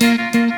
[0.00, 0.49] Supposed to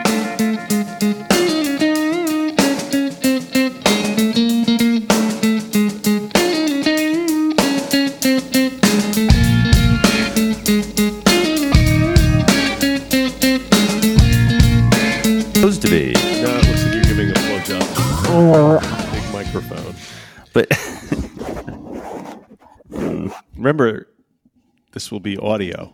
[24.92, 25.92] this will be audio.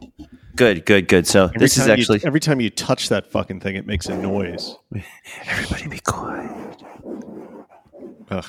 [0.57, 1.27] good, good, good.
[1.27, 4.07] So Every this is you- actually every time you touch that fucking thing, it makes
[4.07, 4.77] a noise.
[5.47, 6.83] everybody be quiet.
[8.31, 8.45] Ugh.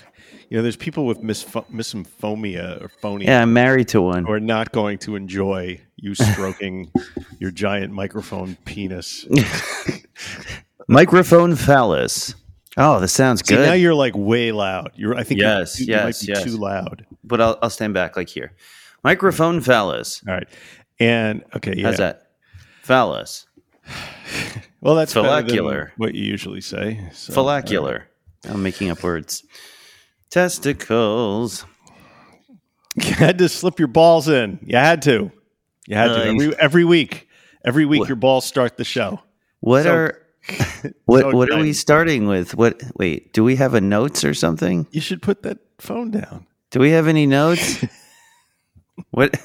[0.49, 4.25] You know, there's people with misf- misophonia or phonia Yeah, I'm married to one.
[4.25, 6.91] who are not going to enjoy you stroking
[7.39, 9.25] your giant microphone penis.
[10.87, 12.33] Microphone phallus.
[12.77, 13.65] Oh, this sounds See, good.
[13.67, 14.91] now you're like way loud.
[14.95, 16.43] You're, I think, Yes, you, you might yes, be yes.
[16.43, 17.05] too loud.
[17.23, 18.53] but I'll, I'll stand back like here.
[19.03, 20.21] Microphone phallus.
[20.27, 20.47] All right,
[20.99, 21.87] and okay, yeah.
[21.87, 22.31] How's that?
[22.83, 23.45] Phallus.
[24.81, 25.91] Well, that's Follicular.
[25.97, 27.09] what you usually say.
[27.11, 28.07] So, Follicular.
[28.45, 29.43] I'm making up words.
[30.29, 31.65] Testicles.
[32.95, 34.57] You had to slip your balls in.
[34.63, 35.33] You had to.
[35.85, 37.27] You had to every, every week.
[37.65, 39.19] Every week, your balls start the show.
[39.59, 40.25] What So- are
[41.05, 42.55] what so what are we starting with?
[42.55, 44.87] What wait, do we have a notes or something?
[44.91, 46.45] You should put that phone down.
[46.71, 47.83] Do we have any notes?
[49.11, 49.39] what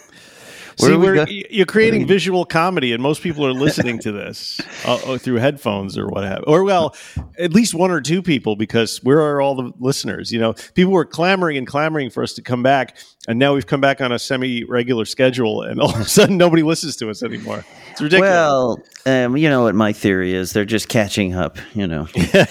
[0.77, 4.95] See, we we're, you're creating visual comedy, and most people are listening to this uh,
[5.07, 6.45] uh, through headphones or what have.
[6.47, 6.97] Or well,
[7.39, 10.33] at least one or two people, because where are all the listeners?
[10.33, 12.97] You know, people were clamoring and clamoring for us to come back,
[13.29, 16.63] and now we've come back on a semi-regular schedule, and all of a sudden nobody
[16.63, 17.65] listens to us anymore.
[17.93, 18.31] It's ridiculous.
[18.31, 20.53] Well, um, you know what my theory is.
[20.53, 22.05] They're just catching up, you know.
[22.15, 22.45] They're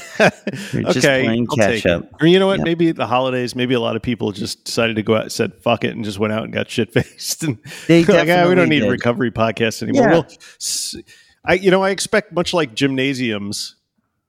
[0.84, 2.22] just playing I'll catch up.
[2.22, 2.60] Or you know what?
[2.60, 2.66] Yep.
[2.66, 3.56] Maybe the holidays.
[3.56, 6.20] Maybe a lot of people just decided to go out, said fuck it, and just
[6.20, 7.44] went out and got shit faced.
[7.44, 7.58] And
[7.88, 8.90] They like, ah, we don't need did.
[8.92, 10.04] recovery podcasts anymore.
[10.10, 10.12] Yeah.
[10.14, 11.04] Well,
[11.46, 13.76] I you know I expect much like gymnasiums.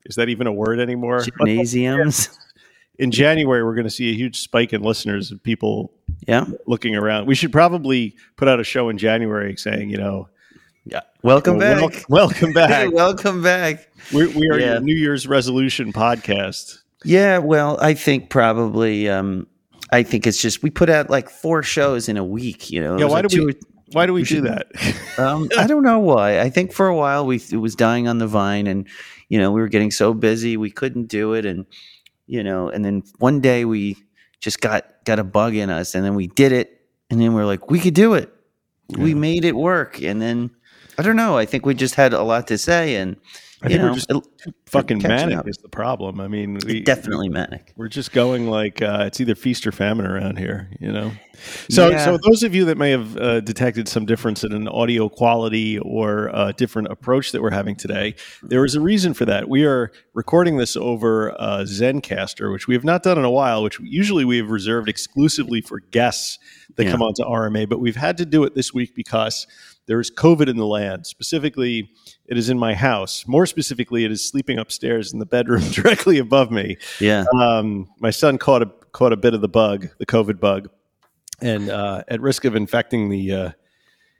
[0.06, 1.20] Is that even a word anymore?
[1.38, 2.28] Gymnasiums.
[2.98, 5.92] In January, we're going to see a huge spike in listeners of people
[6.28, 6.44] Yeah.
[6.66, 7.26] looking around.
[7.26, 10.28] We should probably put out a show in January saying, you know,
[10.84, 11.00] Yeah.
[11.22, 12.04] Welcome wel- back.
[12.08, 12.92] welcome Hey, back.
[12.92, 13.88] welcome back.
[14.12, 14.78] We're, we are Yeah.
[14.78, 16.78] New Year's resolution podcast.
[17.04, 19.46] Yeah, well, I think probably um
[19.90, 22.98] I think it's just we put out like four shows in a week, you know.
[22.98, 23.54] Yeah, why like do we?
[23.92, 24.66] Why do we do should- that?
[25.18, 26.40] um I don't know why.
[26.40, 28.86] I think for a while we it was dying on the vine and
[29.28, 31.66] you know, we were getting so busy we couldn't do it and
[32.26, 33.96] you know, and then one day we
[34.40, 36.80] just got got a bug in us and then we did it
[37.10, 38.32] and then we are like we could do it.
[38.88, 40.50] We made it work and then
[40.98, 43.16] I don't know, I think we just had a lot to say and
[43.64, 45.48] I think we're just it- fucking manic up.
[45.48, 46.20] is the problem.
[46.20, 47.72] I mean, we, definitely manic.
[47.76, 51.12] we're just going like uh, it's either feast or famine around here, you know.
[51.68, 52.04] So, Yeah.
[52.04, 55.78] so those of you that may have uh, detected some difference in an audio quality
[55.78, 59.48] or a different approach that we're having today, there is a reason for that.
[59.48, 63.62] We are recording this over uh, Zencastr, which we have not done in a while.
[63.62, 66.38] Which usually we have reserved exclusively for guests
[66.76, 66.92] that Yeah.
[66.92, 69.46] come onto RMA, but we've had to do it this week because
[69.86, 71.06] there is COVID in the land.
[71.06, 71.90] Specifically,
[72.26, 73.26] it is in my house.
[73.26, 76.76] More specifically, it is sleeping upstairs in the bedroom directly above me.
[77.00, 77.24] Yeah.
[77.38, 80.68] Um, my son caught a caught a bit of the bug, the COVID bug,
[81.42, 83.50] and uh, at risk of infecting the uh,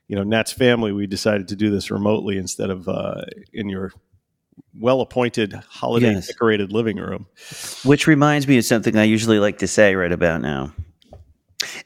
[0.09, 3.93] you know Nat's family, we decided to do this remotely instead of uh, in your
[4.79, 6.27] well appointed holiday Yes.
[6.29, 7.27] decorated living room.
[7.85, 10.73] Which reminds me of something I usually like to say right about now.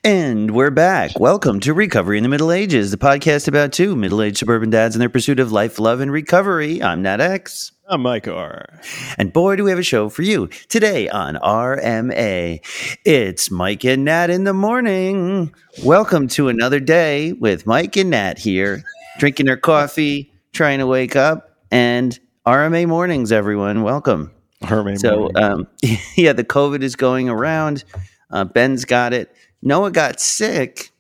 [0.05, 1.19] And we're back.
[1.19, 4.95] Welcome to Recovery in the Middle Ages, the podcast about two middle aged suburban dads
[4.95, 6.83] and their pursuit of life, love, and recovery.
[6.83, 7.73] I'm Nat X.
[7.87, 8.81] I'm Mike R.
[9.19, 12.61] And boy, do we have a show for you today on RMA.
[13.05, 15.55] It's Mike and Nat in the morning.
[15.83, 18.85] Welcome to another day with Mike and Nat here,
[19.19, 23.83] drinking their coffee, trying to wake up, and RMA mornings, everyone.
[23.83, 24.33] Welcome.
[24.63, 24.99] Herman.
[24.99, 25.69] So, um,
[26.17, 27.85] yeah, the COVID is going around.
[28.31, 29.35] Uh, Ben's got it.
[29.63, 30.93] Noah got sick,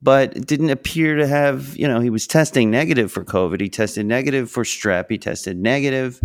[0.00, 3.60] but didn't appear to have, you know, he was testing negative for COVID.
[3.60, 5.06] He tested negative for strep.
[5.08, 6.20] He tested negative,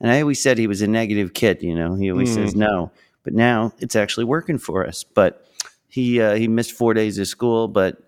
[0.00, 2.90] And I always said he was a negative kid, you know, he always says no.
[3.22, 5.04] But now it's actually working for us.
[5.04, 5.46] But
[5.88, 8.02] he uh, he missed four days of school, but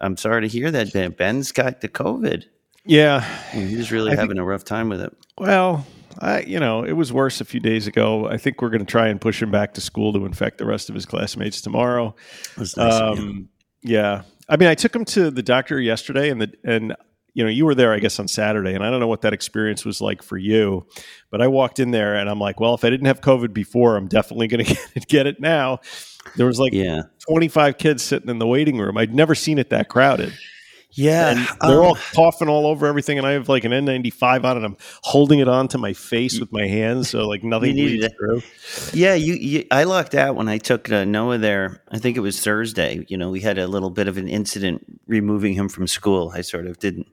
[0.00, 1.10] I'm sorry to hear that Ben.
[1.12, 2.44] Ben's got the COVID.
[2.84, 3.24] yeah.
[3.52, 5.12] And he really I think- having a rough time with it.
[5.38, 5.84] Well,
[6.18, 8.28] I, you know, it was worse a few days ago.
[8.28, 10.66] I think we're going to try and push him back to school to infect the
[10.66, 12.14] rest of his classmates tomorrow.
[12.56, 12.76] Nice.
[12.78, 13.48] Um,
[13.82, 14.22] yeah.
[14.48, 16.94] I mean, I took him to the doctor yesterday, and the and
[17.34, 19.32] you know, you were there, I guess, on Saturday, and I don't know what that
[19.32, 20.86] experience was like for you,
[21.30, 23.96] but I walked in there, and I'm like, well, if I didn't have COVID before,
[23.96, 25.80] I'm definitely going to get it, get it now.
[26.36, 27.02] There was like yeah.
[27.28, 28.96] 25 kids sitting in the waiting room.
[28.96, 30.32] I'd never seen it that crowded.
[30.96, 34.44] Yeah, and they're um, all coughing all over everything, and I have like an N95
[34.44, 38.14] on, and I'm holding it onto my face with my hands, so like nothing bleeds
[38.16, 38.42] through.
[38.92, 39.66] Yeah, you, you.
[39.72, 41.82] I lucked out when I took uh, Noah there.
[41.90, 43.04] I think it was Thursday.
[43.08, 46.32] You know, we had a little bit of an incident removing him from school.
[46.32, 47.08] I sort of didn't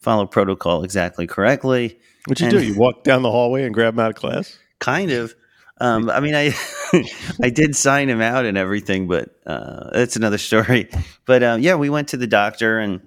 [0.00, 1.98] follow protocol exactly correctly.
[2.26, 2.64] What'd you do?
[2.64, 4.58] You walk down the hallway and grab him out of class?
[4.78, 5.34] Kind of.
[5.78, 6.54] Um, I mean, I
[7.42, 10.88] I did sign him out and everything, but uh, that's another story.
[11.26, 13.00] But um, yeah, we went to the doctor and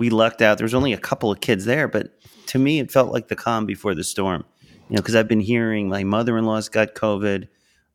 [0.00, 0.56] we lucked out.
[0.58, 3.36] There was only a couple of kids there, but to me, it felt like the
[3.36, 4.44] calm before the storm.
[4.88, 7.46] You know, because I've been hearing my mother-in-law's got COVID.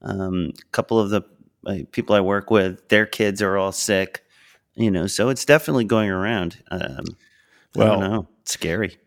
[0.01, 1.21] Um, a couple of the
[1.65, 4.23] uh, people I work with, their kids are all sick.
[4.75, 6.61] You know, so it's definitely going around.
[6.69, 7.05] Um,
[7.75, 8.27] I Well- don't know.
[8.43, 8.97] It's scary.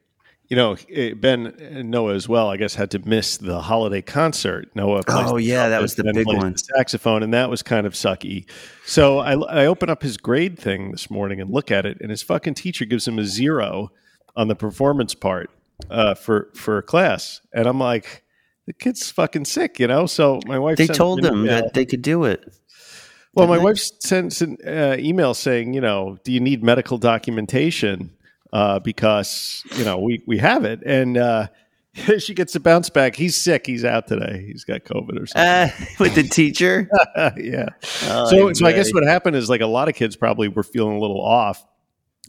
[0.49, 4.01] You know, eh, Ben and Noah as well, I guess, had to miss the holiday
[4.01, 4.71] concert.
[4.75, 6.53] Noah Oh, yeah, that was the big one.
[6.53, 8.49] the saxophone, and that was kind of sucky.
[8.87, 12.11] So I, I open up his grade thing this morning and look at it, and
[12.11, 13.91] his fucking teacher gives him a zero
[14.37, 15.51] on the performance part
[15.91, 18.23] uh, for for class, and I'm like,
[18.67, 20.07] the kid's fucking sick, you know.
[20.07, 21.63] So my wife They told them email.
[21.63, 22.43] that they could do it.
[23.35, 23.65] Well, my they?
[23.65, 28.11] wife sent an uh, email saying, you know, do you need medical documentation?
[28.53, 31.49] Uh, because you know we we have it, and uh,
[32.19, 33.15] she gets a bounce back.
[33.15, 33.67] He's sick.
[33.67, 34.45] He's out today.
[34.47, 35.37] He's got COVID or something.
[35.43, 36.89] Uh, with the teacher.
[37.37, 37.69] yeah.
[38.05, 40.63] Oh, So so I guess what happened is like a lot of kids probably were
[40.63, 41.65] feeling a little off.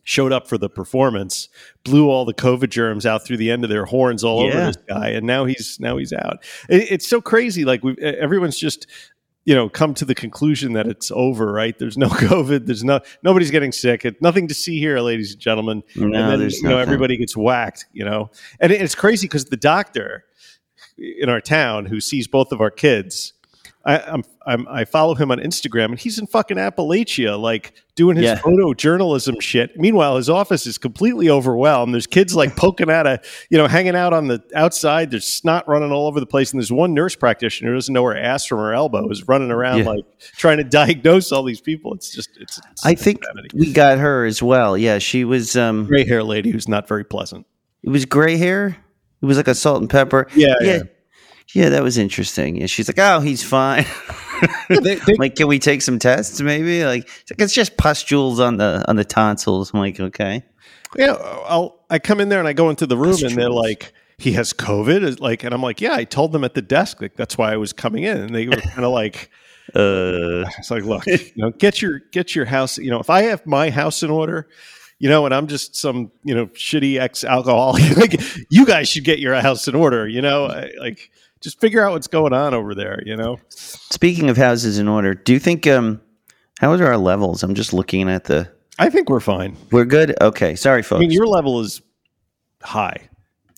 [0.06, 1.50] Showed up for the performance,
[1.84, 4.66] blew all the COVID germs out through the end of their horns all over Yeah.
[4.68, 6.38] this guy, and now he's now he's out.
[6.68, 7.64] It, it's so crazy.
[7.64, 8.88] Like we, everyone's just
[9.50, 11.52] you know come to the conclusion that it's over.
[11.52, 11.76] Right?
[11.80, 12.66] There's no COVID.
[12.68, 14.06] There's no nobody's getting sick.
[14.06, 15.82] It's nothing to see here, ladies and gentlemen.
[15.96, 16.82] No, and then you know nothing.
[16.82, 17.88] everybody gets whacked.
[17.92, 18.30] You know,
[18.60, 20.26] and it- it's crazy because the doctor
[20.98, 23.34] in our town who sees both of our kids.
[23.86, 28.18] I, I'm, I'm I follow him on Instagram, and he's in fucking Appalachia, like doing
[28.18, 28.38] his Yeah.
[28.40, 29.78] photojournalism shit.
[29.80, 31.94] Meanwhile, his office is completely overwhelmed.
[31.94, 35.12] There's kids like poking at a, you know, hanging out on the outside.
[35.12, 38.04] There's snot running all over the place, and there's one nurse practitioner who doesn't know
[38.04, 39.92] her ass from her elbow, is running around Yeah.
[39.92, 40.06] like
[40.36, 41.94] trying to diagnose all these people.
[41.94, 43.58] It's just, it's, it's I think insanity.
[43.58, 44.78] we got her as well.
[44.78, 45.56] Yeah, she was.
[45.56, 47.46] Um, gray hair lady who's not very pleasant.
[47.84, 48.76] it was gray hair.
[49.22, 50.28] It was like a salt and pepper.
[50.36, 50.82] Yeah, yeah, yeah.
[51.54, 51.70] Yeah.
[51.70, 52.58] That was interesting.
[52.58, 53.86] Yeah, she's like, "Oh, he's fine."
[54.70, 56.40] They- they- like, can we take some tests?
[56.42, 56.86] Maybe.
[56.86, 59.72] Like, it's, like, it's just pustules on the on the tonsils.
[59.74, 60.44] I'm like, okay.
[60.96, 63.94] Yeah, I'll I come in there and I go into the room and they're like,
[64.18, 65.04] he has COVID.
[65.04, 67.02] It's Like, and I'm like, yeah, I told them at the desk.
[67.02, 68.18] Like, that's why I was coming in.
[68.18, 69.30] And they were kind of like,
[69.76, 72.80] Uh, it's like, look, you know, get your get your house.
[72.80, 74.50] You know, if I have my house in order,
[74.98, 78.20] you know, and I'm just some you know shitty ex alcoholic, like
[78.50, 80.08] you guys should get your house in order.
[80.08, 81.12] You know, I, like
[81.42, 83.02] just figure out what's going on over there.
[83.06, 86.02] You know, speaking of houses in order, do you think um,
[86.60, 87.44] how are our levels?
[87.44, 88.52] I'm just looking at the.
[88.78, 89.58] I think we're fine.
[89.72, 90.16] We're good.
[90.22, 91.00] Okay, sorry, I folks.
[91.02, 91.82] mean, your level is
[92.62, 93.10] high.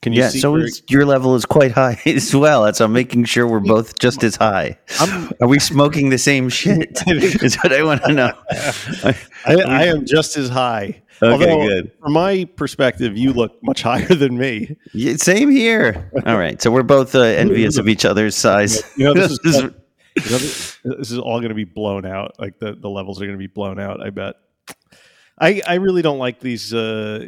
[0.01, 0.39] Can you yeah, see?
[0.39, 2.63] so is, your level is quite high as well.
[2.63, 4.79] That's I'm making sure we're both just as high.
[4.99, 7.03] I'm- Are we smoking the same shit?
[7.07, 8.33] is what I want to know.
[8.49, 11.03] I, I am just as high.
[11.23, 11.91] Okay, Although, good.
[12.01, 14.75] From my perspective, you look much higher than me.
[14.93, 16.09] Yeah, same here.
[16.25, 18.81] All right, so we're both uh, envious of each other's size.
[18.97, 19.69] You know, this is, you know,
[20.15, 22.39] this, this is all going to be blown out.
[22.39, 24.01] Like the, the levels are going to be blown out.
[24.01, 24.35] I bet.
[25.39, 26.73] I I really don't like these.
[26.73, 27.27] Uh,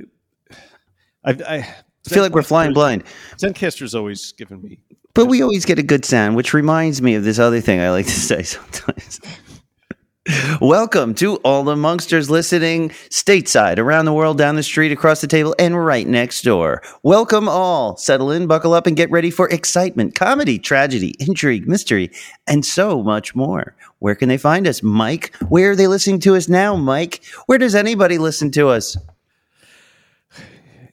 [1.24, 1.75] I, I
[2.06, 3.04] I feel like we're flying blind,
[3.38, 4.80] Zencastr's always given me.
[5.13, 7.91] but we always get a good sound, which reminds me of this other thing I
[7.91, 9.22] like to say sometimes.
[10.62, 15.27] Welcome to all the Monksters listening stateside, around the world, down the street, across the
[15.27, 16.82] table, and right next door.
[17.03, 17.98] Welcome all.
[17.98, 22.10] Settle in, buckle up, and get ready for excitement, comedy, tragedy, intrigue, mystery,
[22.48, 23.75] and so much more.
[24.00, 24.82] Where can they find us?
[24.82, 27.22] Mike, where are they listening to us now, Mike?
[27.48, 28.96] Where does anybody listen to us?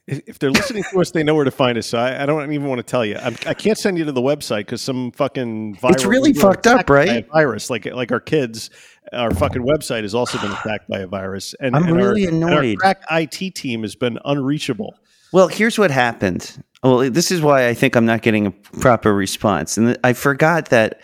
[0.07, 1.87] If, they're listening to us, they know where to find us.
[1.87, 3.15] So I, I don't even want to tell you.
[3.15, 5.95] I'm, I can't send you to the website because some fucking virus.
[5.95, 7.25] It's really fucked up, right?
[7.29, 8.71] virus, like like our kids,
[9.13, 12.25] our fucking website has also been attacked by a virus, and I'm and our- really
[12.25, 12.75] and annoyed.
[12.83, 14.95] our crack IT team has been unreachable.
[15.33, 16.63] Well, here's what happened.
[16.83, 19.77] Well, this is why I think I'm not getting a proper response.
[19.77, 20.99] And I forgot that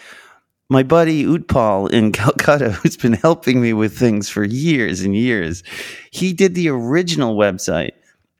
[0.69, 5.63] my buddy Utpal in Calcutta, who's been helping me with things for years and years,
[6.11, 7.91] he did the original website.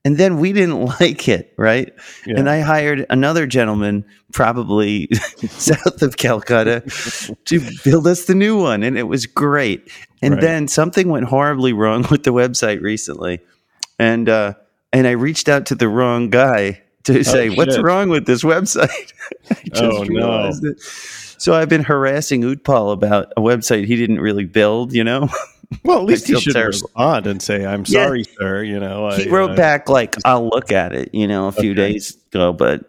[0.08, 1.94] And then we didn't like it, right?
[2.26, 2.36] Yeah.
[2.40, 5.10] And I hired another gentleman, probably
[5.50, 6.82] south of Calcutta,
[7.44, 8.84] to build us the new one.
[8.84, 9.92] And it was great.
[10.22, 10.42] And Right.
[10.42, 13.42] then something went horribly wrong with the website recently.
[14.00, 14.54] And uh,
[14.94, 19.12] and I reached out to the wrong guy to say, "What's wrong with this website?"
[19.52, 20.50] I just Oh, no.
[20.64, 20.80] it.
[21.40, 25.28] So I've been harassing Utpal about a website he didn't really build, you know.
[25.84, 26.70] Well, at least he should terrible.
[26.70, 28.06] respond and say, "I'm Yeah.
[28.06, 31.28] sorry, sir." You know, he I, wrote uh, back like, "I'll look at it," you
[31.28, 31.94] know, a few Okay.
[31.94, 32.86] days ago, but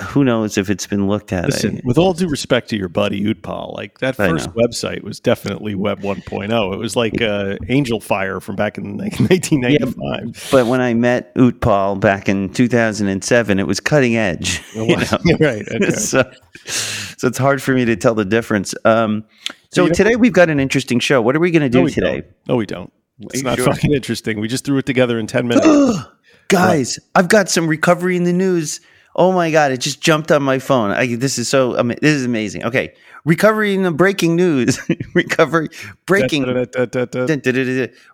[0.00, 1.46] who knows if it's been looked at?
[1.46, 5.18] Listen, I- with all due respect to your buddy Utpal, like that first website was
[5.20, 6.72] definitely Web 1.0.
[6.72, 10.48] It was like uh, Angelfire from back in like 1995.
[10.52, 14.62] but when I met Utpal back in 2007, it was cutting edge.
[14.74, 15.18] you know?
[15.40, 15.66] right.
[15.94, 16.22] so,
[16.64, 18.74] so it's hard for me to tell the difference.
[18.84, 19.24] Um,
[19.70, 21.20] so you know- today we've got an interesting show.
[21.22, 22.20] What are we going to do No, today?
[22.20, 22.48] don't.
[22.48, 22.92] No, we don't.
[23.20, 23.66] It's not sure?
[23.66, 24.40] fucking interesting.
[24.40, 25.66] We just threw it together in 10 minutes.
[26.48, 28.80] Guys, I've got some recovery in the news.
[29.16, 30.92] Oh my god, it just jumped on my phone.
[30.92, 32.64] I, this is so ama- this is amazing.
[32.64, 32.94] Okay,
[33.24, 34.78] recovery in the breaking news.
[35.14, 35.68] recovery
[36.06, 36.44] breaking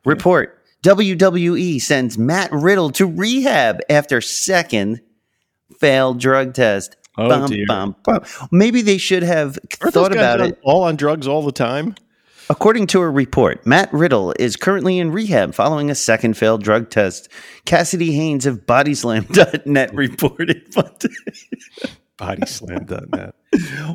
[0.05, 0.61] report.
[0.83, 5.01] WWE sends Matt Riddle to rehab after second
[5.79, 6.97] failed drug test.
[7.17, 7.65] Oh, dear.
[7.67, 7.95] bum.
[8.51, 10.59] Maybe they should have Aren't thought about it.
[10.63, 11.95] all on drugs all the time.
[12.51, 16.91] According to a report, Matt Riddle is currently in rehab following a second failed drug
[16.91, 17.29] test.
[17.65, 20.71] Cassidy Haynes of Bodyslam.net reported.
[22.19, 23.35] Bodyslam.net.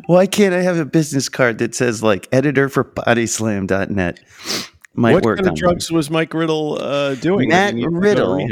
[0.07, 4.19] Why can't I have a business card that says like editor for Bodyslam.net?
[4.93, 7.49] Might What work kind of drugs was Mike Riddle uh, doing?
[7.49, 8.47] Matt that he needed to go to Riddle.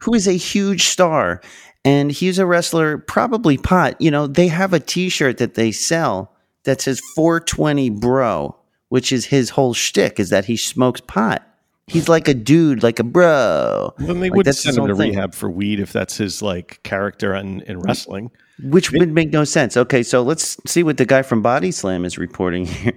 [0.00, 1.40] who is a huge star
[1.88, 4.00] and he's a wrestler, probably pot.
[4.00, 6.32] You know, they have a t shirt that they sell
[6.64, 8.56] that says 420 Bro,
[8.88, 11.44] which is his whole shtick, is that he smokes pot.
[11.86, 13.94] He's like a dude, like a bro.
[13.96, 15.10] Then they Like, would send him to thing.
[15.10, 18.30] rehab for weed if that's his like character in, in wrestling.
[18.62, 19.74] Which would make no sense.
[19.74, 22.92] Okay, so let's see what the guy from Body Slam is reporting here.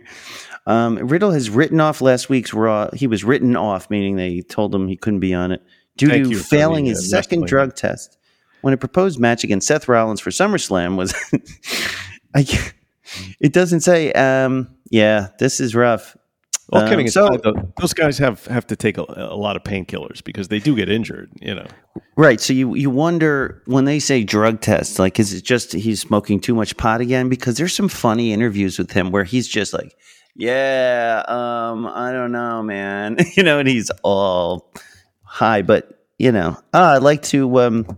[0.68, 2.90] Um, Riddle has written off last week's Raw.
[2.94, 5.62] He was written off, meaning they told him he couldn't be on it
[5.96, 7.48] due Thank to failing his second wrestling.
[7.48, 8.18] drug test.
[8.62, 11.14] When a proposed match against Seth Rollins for SummerSlam was,
[12.36, 12.46] I,
[13.40, 14.12] it doesn't say.
[14.14, 16.16] Um, yeah, this is rough.
[16.70, 19.56] Well, Um, kidding so- aside, though, those guys have, have to take a, a lot
[19.58, 21.30] of painkillers because they do get injured.
[21.42, 21.66] You know,
[22.16, 22.40] Right.
[22.40, 26.40] So you you wonder when they say drug test, like is it just he's smoking
[26.40, 27.28] too much pot again?
[27.30, 29.94] Because there's some funny interviews with him where he's just like,
[30.36, 33.18] Yeah, um, I don't know, man.
[33.36, 34.72] you know, and he's all
[35.24, 37.98] high, but you know, uh, I'd like to um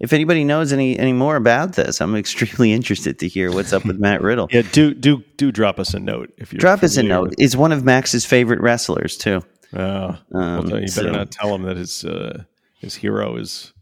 [0.00, 3.84] if anybody knows any any more about this, I'm extremely interested to hear what's up
[3.84, 4.48] with Matt Riddle.
[4.50, 4.62] yeah.
[4.72, 7.34] Do do do drop us a note if you Drop us a note.
[7.38, 9.42] Is one of Max's favorite wrestlers too.
[9.76, 12.44] Oh, Um, well, you better so- not tell him that his uh,
[12.78, 13.72] his hero is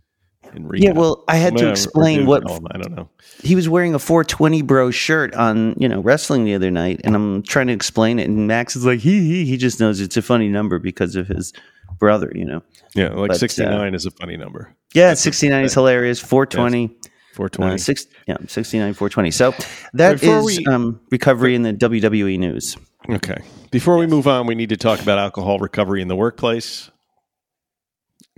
[0.55, 0.85] in rehab.
[0.85, 3.09] Yeah, well, I had to explain what him, I don't know.
[3.43, 7.15] he was wearing a 420 bro shirt on you know wrestling the other night and
[7.15, 10.17] i'm trying to explain it and max is like he he he just knows it's
[10.19, 11.55] a funny number because of his
[12.03, 12.61] brother you know
[12.97, 14.75] Yeah, like But, uh, sixty nine is a funny number.
[14.93, 16.97] yeah 69 is hilarious 420
[17.35, 19.55] Four uh, six, yeah 69 420 so
[19.95, 22.77] that Before is we- um, recovery in the wwe news
[23.09, 23.39] Okay.
[23.73, 26.89] Before we move on, we need to talk about alcohol recovery in the workplace.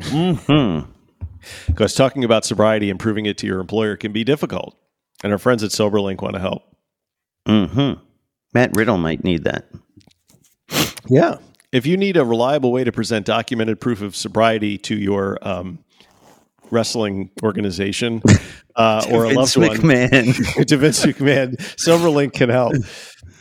[0.03, 0.81] hmm
[1.67, 4.75] Because talking about sobriety and proving it to your employer can be difficult.
[5.23, 6.63] And our friends at SoberLink want to help.
[7.47, 7.93] hmm
[8.55, 9.69] matt riddle might need that
[11.09, 11.37] Yeah.
[11.75, 15.81] If you need a reliable way to present documented proof of sobriety to your um,
[16.71, 18.23] wrestling organization
[18.77, 20.67] uh, or a loved one, McMahon.
[20.67, 22.75] to Vince McMahon, SoberLink can help.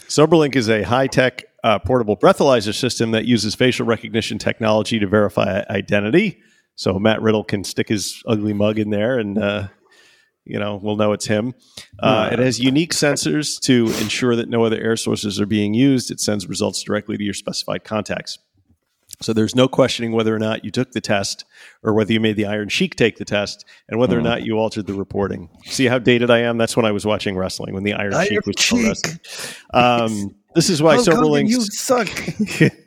[0.08, 5.06] SoberLink is a high tech uh, portable breathalyzer system that uses facial recognition technology to
[5.06, 6.42] verify identity.
[6.74, 9.68] So Matt Riddle can stick his ugly mug in there and, uh,
[10.46, 11.54] you know, we'll know it's him.
[12.00, 16.12] Uh, it has unique sensors to ensure that no other air sources are being used.
[16.12, 18.40] It sends results directly to your specified contacts.
[19.22, 21.46] So there's no questioning whether or not you took the test
[21.84, 24.26] or whether you made the Iron Sheik take the test and whether or Hmm.
[24.26, 25.50] not you altered the reporting.
[25.66, 26.58] See how dated I am?
[26.58, 28.88] That's when I was watching wrestling, when the Iron, Iron Sheik was still Sheik.
[28.88, 29.20] wrestling.
[29.74, 32.10] Um, this is why Hogan, you suck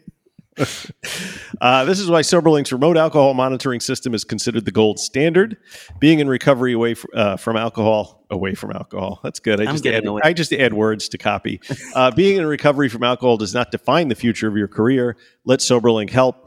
[1.60, 5.58] uh, this is why SoberLink's remote alcohol monitoring system is considered the gold standard.
[6.00, 9.20] Being in recovery away uh, from alcohol, away from alcohol.
[9.22, 9.60] That's good.
[9.60, 10.22] I I'm just add, away.
[10.24, 11.60] I just add words to copy.
[11.94, 15.18] Uh, being in recovery from alcohol does not define the future of your career.
[15.44, 16.44] Let SoberLink help.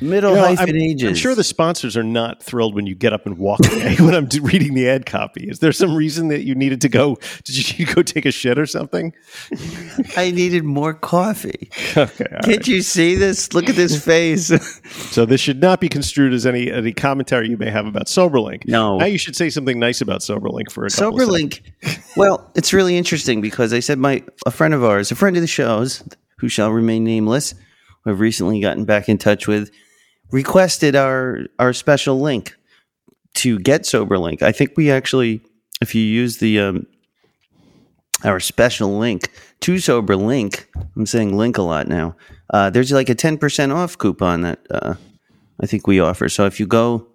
[0.00, 2.94] Middle You know, hyphen I'm, ages I'm sure the sponsors are not thrilled when you
[2.94, 5.48] get up and walk away when I'm reading the ad copy.
[5.48, 7.16] Is there some reason that you needed to go?
[7.44, 9.12] Did you go take a shit or something?
[10.16, 12.24] i needed more coffee Okay.
[12.42, 12.66] can't right.
[12.68, 14.48] you see this look at this face
[15.10, 18.66] So this should not be construed as any any commentary you may have about SoberLink.
[18.66, 18.98] No.
[18.98, 21.28] Now you should say something nice about SoberLink for a couple of.
[21.28, 21.60] SoberLink.
[22.16, 25.42] well, it's really interesting because I said my a friend of ours, a friend of
[25.42, 26.02] the show's,
[26.38, 27.54] who shall remain nameless,
[28.04, 29.70] who I've recently gotten back in touch with,
[30.30, 32.56] requested our our special link
[33.34, 34.42] to get SoberLink.
[34.42, 35.40] I think we actually,
[35.80, 36.86] if you use the um,
[38.24, 39.30] our special link
[39.60, 40.66] to SoberLink,
[40.96, 42.16] I'm saying link a lot now.
[42.50, 44.94] Uh, there's like a 10% off coupon that uh,
[45.60, 46.28] I think we offer.
[46.28, 47.06] So if you go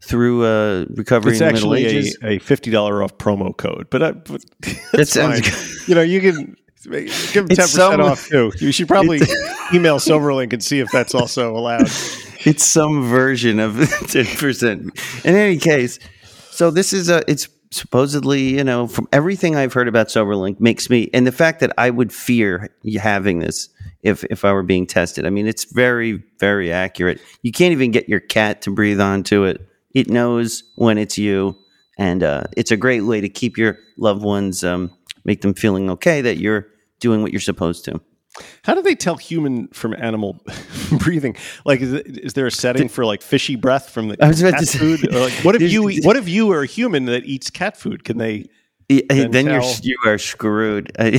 [0.00, 3.56] through uh, recovery It's in the Middle actually Ages, a, a fifty dollar off promo
[3.56, 4.44] code, but, I, but
[4.92, 5.42] that's fine.
[5.86, 6.56] You know, you can
[7.32, 8.52] give them ten percent off too.
[8.58, 9.20] You should probably
[9.74, 11.88] email SoberLink and see if that's also allowed.
[12.44, 15.24] It's some version of 10%.
[15.24, 15.98] In any case,
[16.50, 20.90] so this is a, it's supposedly, you know, from everything I've heard about SoberLink makes
[20.90, 22.70] me, and the fact that I would fear
[23.00, 23.68] having this
[24.02, 25.26] if, if I were being tested.
[25.26, 27.20] I mean, it's very, very accurate.
[27.42, 29.60] You can't even get your cat to breathe onto it.
[29.94, 31.56] It knows when it's you.
[31.98, 34.90] And uh, it's a great way to keep your loved ones, um,
[35.24, 36.66] make them feeling okay that you're
[37.00, 38.00] doing what you're supposed to.
[38.64, 40.40] How do they tell human from animal
[40.98, 41.36] breathing?
[41.64, 44.40] Like, is, it, is there a setting for like fishy breath from the I was
[44.40, 45.14] about cat say- food?
[45.14, 47.76] Or like, what if you eat, what if you are a human that eats cat
[47.76, 48.04] food?
[48.04, 48.46] Can they?
[48.90, 50.90] Eh, then then you're you are screwed.
[50.98, 51.10] Yeah,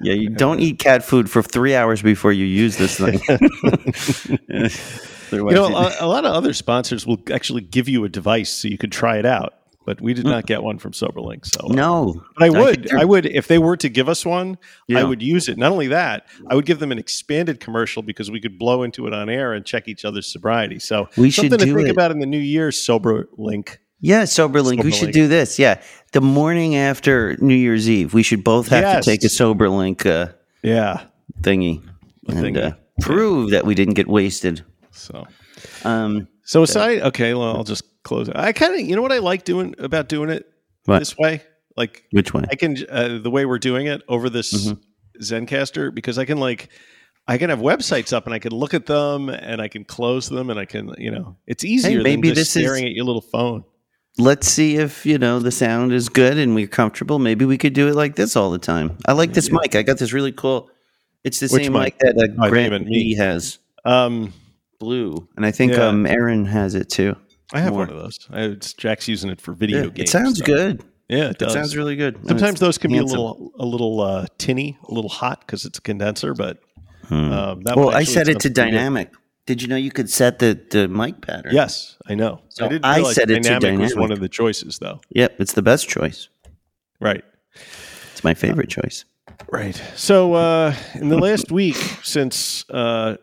[0.14, 3.20] you don't eat cat food for three hours before you use this thing.
[5.32, 8.68] You know, a, a lot of other sponsors will actually give you a device so
[8.68, 9.54] you could try it out,
[9.86, 11.44] but we did not get one from SoberLink.
[11.46, 14.24] So uh, no, But I would, they're- I would, if they were to give us
[14.24, 15.00] one, Yeah.
[15.00, 15.58] I would use it.
[15.58, 19.06] Not only that, I would give them an expanded commercial because we could blow into
[19.06, 20.78] it on air and check each other's sobriety.
[20.78, 21.90] So We should do think it.
[21.90, 22.70] about in the new year.
[22.70, 23.76] Soberlink.
[24.00, 24.84] Yeah, SoberLink.
[24.84, 25.58] We should do this.
[25.58, 25.80] Yeah,
[26.12, 29.04] the morning after New Year's Eve, we should both have Yes.
[29.04, 31.04] to take a SoberLink uh, Yeah.
[31.40, 31.82] thingy
[32.28, 32.72] and thingy.
[32.72, 34.62] Uh, prove that we didn't get wasted.
[34.90, 35.26] So,
[35.84, 38.36] Um, so aside, okay, well, I'll just close it.
[38.36, 40.46] I kind of, you know what I like doing about doing it
[40.84, 41.00] What?
[41.00, 41.42] this way?
[41.76, 42.46] Like, which one?
[42.50, 44.80] I can, uh, the way we're doing it over this Mm-hmm.
[45.22, 46.68] Zencastr, because I can like,
[47.26, 50.28] I can have websites up and I can look at them and I can close
[50.28, 52.92] them and I can, you know, it's easier maybe than just this is- staring at
[52.92, 53.64] your little phone.
[54.16, 57.18] Let's see if you know the sound is good and we're comfortable.
[57.18, 58.96] Maybe we could do it like this all the time.
[59.06, 59.74] I like this mic.
[59.74, 60.70] I got this really cool.
[61.24, 61.82] It's the Which same mic?
[61.82, 63.14] mic that uh, Oh, I think you Grant me.
[63.16, 63.58] Has.
[63.84, 64.32] Um,
[64.78, 65.88] blue, and I think Yeah.
[65.88, 67.16] um, Aaron has it too.
[67.52, 67.80] I have More.
[67.80, 68.18] one of those.
[68.30, 70.00] I, it's, Jack's using it for video Yeah, games.
[70.00, 70.84] it sounds so- good.
[71.08, 72.18] Yeah, it It sounds really good.
[72.26, 73.16] Sometimes those can handsome.
[73.16, 76.32] be a little, a little uh, tinny, a little hot because it's a condenser.
[76.34, 76.58] But
[77.08, 77.14] Hmm.
[77.32, 78.54] um, that Well, I set it to pretty good.
[78.54, 79.10] dynamic.
[79.44, 81.52] Did you know you could set the, the mic pattern?
[81.54, 82.40] Yes, I know.
[82.48, 85.02] So I didn't I set it to dynamic was one of the choices, though.
[85.10, 86.28] Yep, it's the best choice.
[87.00, 87.22] Right.
[88.12, 89.04] It's my favorite choice.
[89.52, 89.80] Right.
[89.96, 93.16] So uh, in the last week since uh,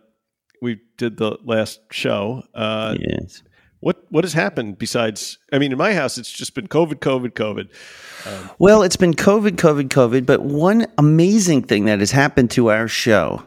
[0.62, 3.42] we did the last show, uh, Yes.
[3.82, 5.38] What what has happened besides?
[5.52, 7.70] I mean, in my house, it's just been COVID, COVID, COVID.
[8.60, 12.88] Well, it's been COVID, COVID, COVID, but one amazing thing that has happened to our
[12.88, 13.44] show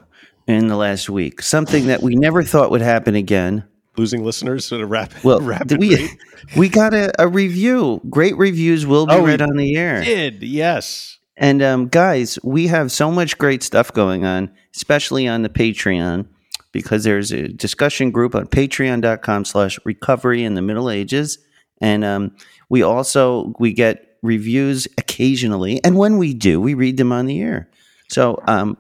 [0.47, 3.65] in the last week, something that we never thought would happen again.
[3.97, 6.19] Losing listeners at a rapid, Well, rapid we rate.
[6.57, 8.01] we got a, a review.
[8.11, 10.03] Great reviews will be Oh, read on the air.
[10.03, 11.19] Did yes.
[11.37, 16.27] And um, guys, we have so much great stuff going on, especially on the Patreon,
[16.75, 21.39] because there's a discussion group on patreon.com slash recovery in the Middle Ages.
[21.81, 22.37] And um,
[22.69, 25.83] we also we get reviews occasionally.
[25.83, 27.71] And when we do, we read them on the air.
[28.11, 28.77] So um,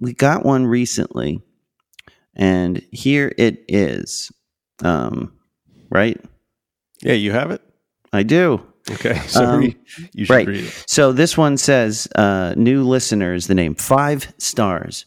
[0.00, 1.40] we got one recently,
[2.34, 4.32] and here it is.
[4.82, 5.32] Um,
[5.90, 6.20] right?
[7.02, 7.62] Yeah, you have it.
[8.12, 8.60] I do.
[8.90, 9.76] Okay, so Um, re-
[10.12, 10.46] you should right.
[10.46, 10.84] read it.
[10.86, 15.06] So this one says, uh, new listeners, the name five stars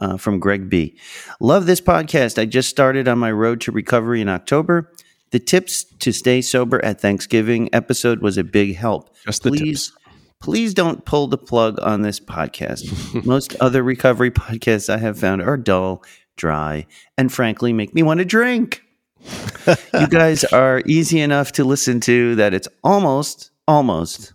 [0.00, 0.96] uh, from Greg B.
[1.40, 2.40] Love this podcast.
[2.40, 4.92] I just started on my road to recovery in October.
[5.30, 9.14] The tips to stay sober at Thanksgiving episode was a big help.
[9.24, 9.98] Just the please, tips.
[10.40, 13.24] please don't pull the plug on this podcast.
[13.24, 16.02] Most other recovery podcasts I have found are dull,
[16.36, 16.86] dry,
[17.16, 18.82] and frankly make me want to drink
[19.94, 24.32] you guys are easy enough to listen to that it's almost almost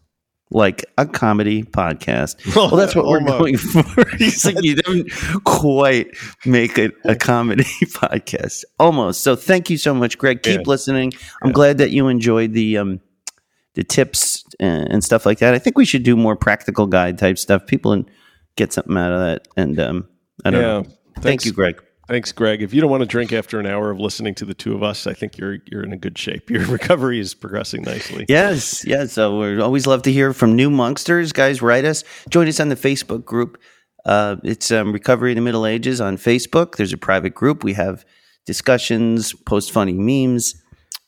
[0.52, 2.36] like a comedy podcast.
[2.56, 3.84] Well, that's what we're going for.
[4.18, 5.12] He's like, you didn't
[5.44, 6.08] quite
[6.46, 8.64] make it a comedy podcast.
[8.80, 9.22] Almost.
[9.22, 10.44] So thank you so much, Greg.
[10.44, 10.64] Keep Yeah.
[10.66, 11.14] listening.
[11.44, 13.02] I'm glad that you enjoyed the um
[13.74, 15.54] the tips and, and stuff like that.
[15.54, 17.66] I think we should do more practical guide type stuff.
[17.68, 18.10] People and
[18.56, 19.48] get something out of that.
[19.58, 20.08] And um
[20.46, 20.68] I don't Yeah.
[20.68, 20.86] know.
[21.22, 21.82] Thank you, Greg.
[22.08, 22.62] Thanks, Greg.
[22.62, 24.84] If you don't want to drink after an hour of listening to the two of
[24.84, 26.50] us, I think you're you're in a good shape.
[26.50, 28.26] Your recovery is progressing nicely.
[28.30, 29.14] Yes, yes.
[29.14, 31.34] So we always love to hear from new Monksters.
[31.34, 32.04] Guys, write us.
[32.30, 33.60] Join us on the Facebook group.
[34.06, 36.76] Uh, it's um, Recovery in the Middle Ages on Facebook.
[36.76, 37.64] There's a private group.
[37.64, 38.06] We have
[38.46, 40.62] discussions, post funny memes,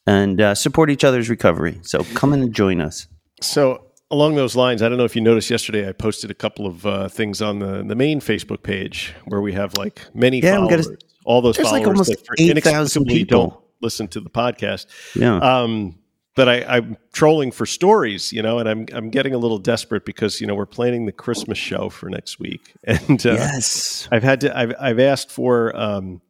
[0.07, 1.79] and uh, support each other's recovery.
[1.83, 3.07] So come and join us.
[3.39, 6.65] So along those lines, I don't know if you noticed yesterday, I posted a couple
[6.65, 10.59] of uh, things on the the main Facebook page where we have like many Yeah,
[10.61, 11.03] we got a- followers.
[11.25, 13.39] all those there's like followers almost that for 8,000 people.
[13.49, 14.87] don't listen to the podcast.
[15.15, 15.37] Yeah.
[15.37, 15.99] Um,
[16.35, 20.05] but I, I'm trolling for stories, you know, and I'm I'm getting a little desperate
[20.05, 24.21] because you know we're planning the Christmas show for next week, and uh, yes, I've
[24.21, 26.21] had to I've I've asked for um,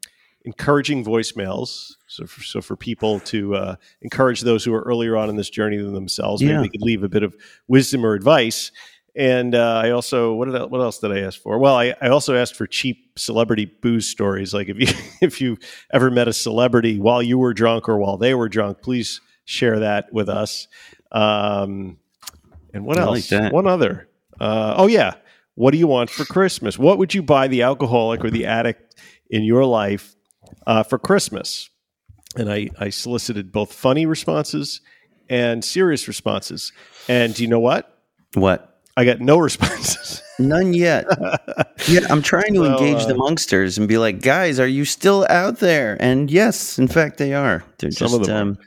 [0.45, 5.29] encouraging voicemails, so for, so for people to uh, encourage those who are earlier on
[5.29, 6.61] in this journey than themselves, maybe Yeah.
[6.61, 7.35] they could leave a bit of
[7.67, 8.71] wisdom or advice.
[9.15, 11.57] And uh, I also what did I, what else did I ask for?
[11.57, 14.53] Well, I, I also asked for cheap celebrity booze stories.
[14.53, 14.87] Like if you
[15.21, 15.57] if you
[15.91, 19.79] ever met a celebrity while you were drunk or while they were drunk, please share
[19.79, 20.67] that with us.
[21.11, 21.97] Um,
[22.73, 23.31] and what I else?
[23.31, 23.51] like.
[23.53, 24.07] One other.
[24.39, 25.15] Uh, oh yeah.
[25.55, 26.77] What do you want for Christmas?
[26.77, 28.99] What would you buy the alcoholic or the addict
[29.31, 30.15] in your life
[30.67, 31.71] uh, for Christmas?
[32.37, 34.81] And I, I solicited both funny responses
[35.29, 36.71] and serious responses.
[37.07, 38.01] And do you know what?
[38.33, 38.79] what?
[38.95, 40.21] I got no responses.
[40.39, 41.05] None yet.
[41.87, 44.85] yeah, I'm trying to So, engage uh, the Monksters and be like, guys, are you
[44.85, 45.97] still out there?
[45.99, 47.63] And yes, in fact, they are.
[47.79, 48.57] They're Some just, of them um,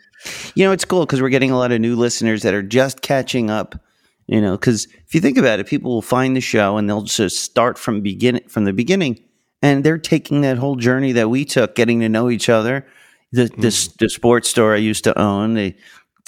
[0.55, 3.03] you know, it's cool because we're getting a lot of new listeners that are just
[3.03, 3.81] catching up.
[4.27, 7.03] You know, because if you think about it, people will find the show and they'll
[7.03, 9.19] just start from begin from the beginning,
[9.61, 12.87] and they're taking that whole journey that we took, getting to know each other.
[13.33, 13.61] The Hmm.
[13.61, 15.75] the, the sports store I used to own, the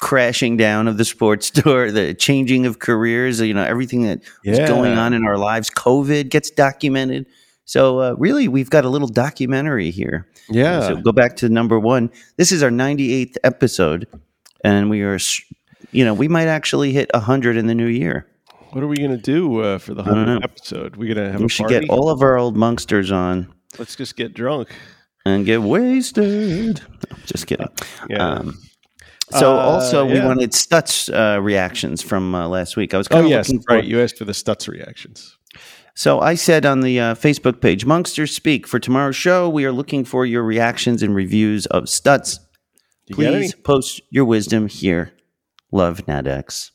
[0.00, 4.58] crashing down of the sports store, the changing of careers, you know, everything that is
[4.58, 4.66] Yeah.
[4.68, 5.70] going on in our lives.
[5.70, 7.26] COVID gets documented.
[7.64, 10.26] So uh, really, we've got a little documentary here.
[10.48, 10.80] Yeah.
[10.88, 12.10] So go back to number one.
[12.36, 14.08] This is our 98th episode,
[14.64, 15.18] and we are,
[15.92, 18.26] you know, we might actually hit 100 in the new year.
[18.72, 20.96] what are we going to do uh, for the don't 100th episode?
[20.96, 21.80] We're going to have We a should party?
[21.86, 24.68] get all of our old monksters on Let's just get drunk.
[25.24, 26.80] And get wasted.
[27.26, 27.68] Just kidding.
[28.10, 28.26] Yeah.
[28.26, 28.58] Um,
[29.30, 30.26] so Uh, also, we yeah.
[30.26, 32.92] wanted Stutz uh, reactions from uh, last week.
[32.92, 33.48] I was oh, kind of yes.
[33.48, 33.84] looking for Right.
[33.84, 35.36] You asked for the Stutz reactions.
[35.94, 39.72] So I said on the uh, Facebook page, Monksters Speak, for tomorrow's show, we are
[39.72, 42.38] looking for your reactions and reviews of Stutz.
[43.10, 45.12] Please post your wisdom here.
[45.70, 46.72] Love Nat X.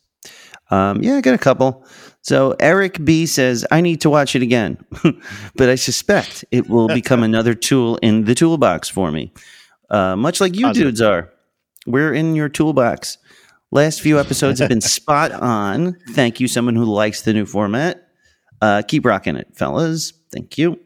[0.70, 1.86] Um, yeah, I got a couple.
[2.28, 4.84] So Eric B says, I need to watch it again,
[5.56, 9.32] but I suspect it will become another tool in the toolbox for me.
[9.90, 11.32] Uh, much like you dudes are.
[11.86, 13.18] We're in your toolbox.
[13.72, 15.96] Last few episodes have been spot on.
[16.10, 18.10] Thank you, someone who likes the new format.
[18.62, 20.12] Uh, keep rocking it, fellas.
[20.34, 20.82] Thank you.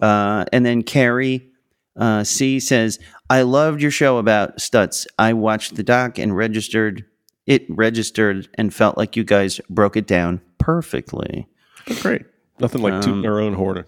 [0.00, 1.50] Uh, and then Carrie
[1.96, 5.08] uh, C says, I loved your show about Stutz.
[5.18, 7.04] I watched the doc and registered
[7.46, 11.46] it registered and felt like you guys broke it down perfectly.
[11.90, 12.22] Oh, great.
[12.58, 13.84] Nothing like Um, tooting our own horn.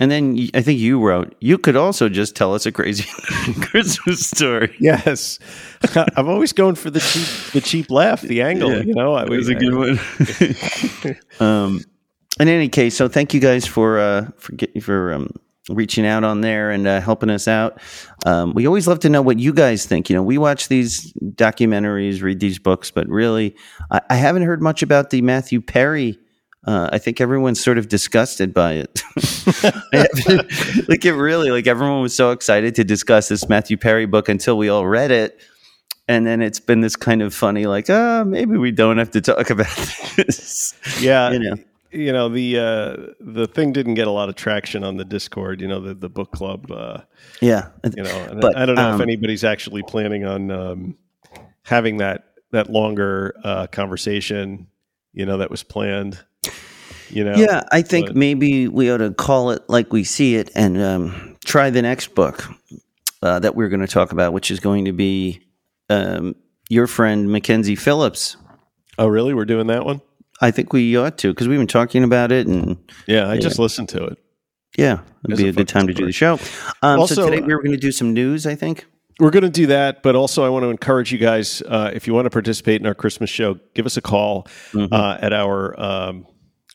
[0.00, 3.04] And then I think you wrote, you could also just tell us a crazy
[3.60, 4.74] Christmas story.
[4.78, 5.40] Yes,
[6.16, 8.70] I'm always going for the cheap, the cheap laugh, the angle.
[8.70, 8.82] Yeah.
[8.82, 9.98] You know, I It was a good one.
[11.40, 11.80] um,
[12.38, 15.30] in any case, so thank you guys for uh, for get, for um,
[15.68, 17.80] reaching out on there and uh, helping us out.
[18.26, 20.10] Um, we always love to know what you guys think.
[20.10, 23.54] You know, we watch these documentaries, read these books, but really,
[23.90, 26.18] I, I haven't heard much about the Matthew Perry.
[26.66, 29.02] Uh, I think everyone's sort of disgusted by it.
[30.88, 34.56] Like it really, like everyone was so excited to discuss this Matthew Perry book until
[34.56, 35.40] we all read it.
[36.08, 39.20] And then it's been this kind of funny, like, ah, maybe we don't have to
[39.20, 39.66] talk about
[40.16, 40.74] this.
[41.00, 41.56] Yeah, you know.
[41.98, 45.60] You know the uh, the thing didn't get a lot of traction on the Discord.
[45.60, 46.70] You know, the the book club.
[46.70, 46.98] Uh,
[47.40, 47.68] Yeah.
[47.96, 50.96] you know, and But, I don't know um, if anybody's actually planning on um,
[51.62, 54.66] having that that longer uh, conversation.
[55.12, 56.18] You know, that was planned.
[57.10, 60.36] You know, Yeah, I think but- maybe we ought to call it like we see
[60.36, 62.44] it and um, try the next book
[63.22, 65.40] uh, that we're going to talk about, which is going to be
[65.88, 66.36] um,
[66.68, 68.36] your friend Mackenzie Phillips.
[68.98, 69.32] Oh, really?
[69.32, 70.02] We're doing that one?
[70.40, 73.58] I think we ought to because we've been talking about it, and Yeah, I just
[73.58, 74.18] listened to it.
[74.76, 76.38] yeah, it'd be a a good time to do the show.
[76.82, 78.46] Um, Also, so today uh, we were going to do some news.
[78.46, 78.86] I think.
[79.20, 82.06] We're going to do that, but also I want to encourage you guys uh, if
[82.06, 84.94] you want to participate in our Christmas show, give us a call Mm-hmm.
[84.94, 86.24] uh, at our um,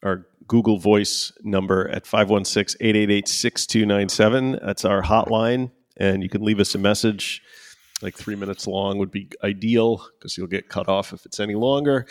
[0.04, 4.60] our Google Voice number at 516-888-6297.
[4.64, 7.42] That's our hotline, and you can leave us a message.
[8.02, 11.56] Like three minutes long would be ideal because you'll get cut off if it's any
[11.56, 12.06] longer.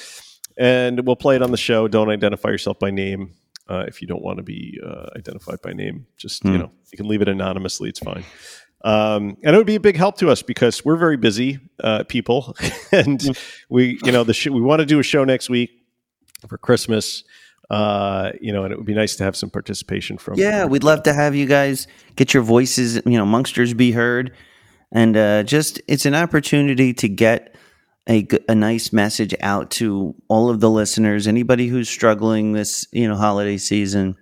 [0.59, 1.89] And we'll play it on the show.
[1.89, 3.35] Don't identify yourself by name
[3.69, 6.07] uh, if you don't want to be uh, identified by name.
[6.17, 7.89] Just you know, you can leave it anonymously.
[7.89, 8.25] It's fine.
[8.85, 12.05] Um, and it would be a big help to us because we're very busy uh,
[12.05, 12.57] people,
[12.93, 13.39] and
[13.69, 15.71] we, you know, the sh- we want to do a show next week
[16.49, 17.25] for Christmas.
[17.71, 20.39] Uh, you know, and it would be nice to have some participation from.
[20.39, 21.87] Yeah, we'd love to have you guys
[22.17, 24.35] get your voices, you know, Monksters be heard.
[24.91, 27.52] And uh, just, it's an opportunity to get
[28.09, 33.07] a, a nice message out to all of the listeners, anybody who's struggling this, you
[33.09, 34.17] know, holiday season,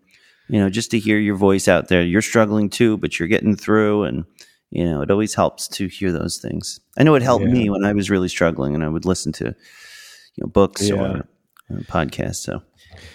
[0.49, 2.03] you know, just to hear your voice out there.
[2.03, 4.05] You're struggling too, but you're getting through.
[4.05, 4.25] And,
[4.73, 6.79] You know, it always helps to hear those things.
[6.97, 7.53] I know it helped Yeah.
[7.53, 10.95] me when I was really struggling, and I would listen to you know books Yeah.
[11.03, 11.29] or
[11.71, 12.37] uh, podcasts.
[12.45, 12.63] So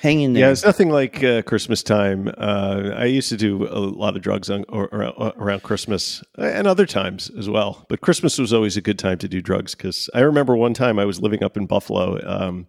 [0.02, 2.30] hang in Yeah, it's nothing like uh, Christmas time.
[2.38, 6.68] Uh, I used to do a lot of drugs on, or, or, around Christmas and
[6.68, 7.86] other times as well.
[7.90, 11.00] But Christmas was always a good time to do drugs because I remember one time
[11.00, 12.68] I was living up in Buffalo, um,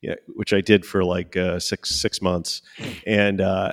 [0.00, 2.62] yeah, which I did for like uh, six six months,
[3.06, 3.72] and uh,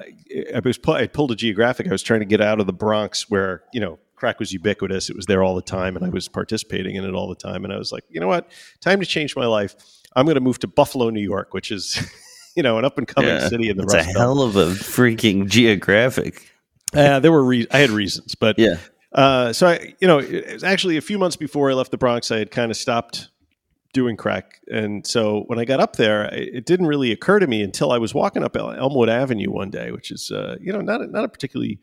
[0.55, 1.87] I was I pulled a geographic.
[1.87, 5.09] I was trying to get out of the Bronx where you know crack was ubiquitous.
[5.09, 7.65] It was there all the time, and I was participating in it all the time.
[7.65, 9.75] And I was like, you know what, time to change my life.
[10.15, 11.99] I'm going to move to Buffalo, New York, which is
[12.55, 13.47] you know an up and coming Yeah.
[13.49, 16.49] city in the It's a Rust hell of a freaking geographic.
[16.93, 18.75] Uh, there were re- I had reasons, but Yeah.
[19.13, 21.97] uh, so I, you know, it was actually a few months before I left the
[21.97, 23.29] Bronx, I had kind of stopped
[23.93, 27.45] doing crack, and so when I got up there, it, it didn't really occur to
[27.47, 30.71] me until I was walking up El- Elmwood Avenue one day, which is uh, you
[30.73, 31.79] know not a, not a particularly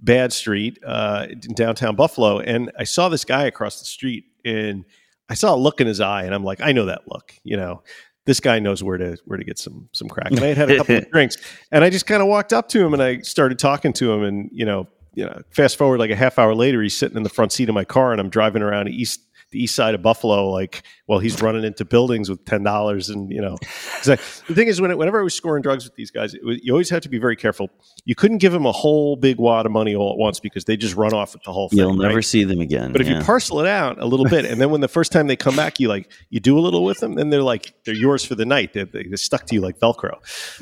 [0.00, 4.84] bad street uh, in downtown Buffalo, and I saw this guy across the street, and
[5.28, 7.56] I saw a look in his eye, and I'm like, I know that look, you
[7.56, 7.82] know.
[8.28, 10.30] This guy knows where to where to get some some crack.
[10.30, 11.38] And I had had a couple of drinks,
[11.72, 14.22] and I just kind of walked up to him and I started talking to him,
[14.22, 17.22] and you know, you know, fast forward like a half hour later, he's sitting in
[17.22, 20.02] the front seat of my car, and I'm driving around east the east side of
[20.02, 23.56] Buffalo, like well, he's running into buildings with ten dollars, and you know,
[24.04, 26.70] the thing is, when, whenever I was scoring drugs with these guys, it was, you
[26.72, 27.70] always have to be very careful.
[28.04, 30.76] You couldn't give them a whole big wad of money all at once because they
[30.76, 31.78] just run off with the whole thing.
[31.78, 32.24] You'll never right?
[32.24, 32.92] see them again.
[32.92, 35.28] But if you parcel it out a little bit, and then when the first time
[35.28, 37.94] they come back, you like you do a little with them, then they're like they're
[37.94, 38.74] yours for the night.
[38.74, 40.18] They, they, they're stuck to you like Velcro.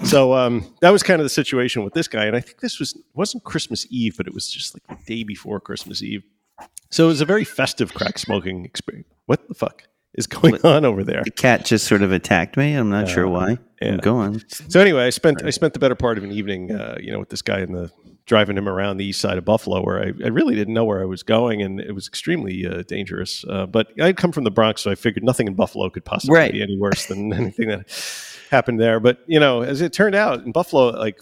[0.07, 2.79] So um, that was kind of the situation with this guy, and I think this
[2.79, 6.23] was it wasn't Christmas Eve, but it was just like the day before Christmas Eve.
[6.91, 9.09] So it was a very festive crack smoking experience.
[9.27, 9.83] What the fuck
[10.15, 11.23] is going on over there?
[11.25, 12.75] the cat just sort of attacked me.
[12.75, 13.59] I'm not sure why.
[13.83, 13.97] yeah.
[13.99, 14.43] Go on.
[14.69, 17.19] So anyway, I spent I spent the better part of an evening, uh, you know,
[17.19, 17.91] with this guy in the
[18.25, 21.01] driving him around the east side of Buffalo, where I, I really didn't know where
[21.01, 23.45] I was going, and it was extremely uh, dangerous.
[23.49, 26.37] Uh, but I'd come from the Bronx, so I figured nothing in Buffalo could possibly
[26.37, 26.53] Right.
[26.53, 27.89] be any worse than anything that
[28.51, 28.99] happened there.
[29.01, 31.21] But you know, as it turned out, in Buffalo, like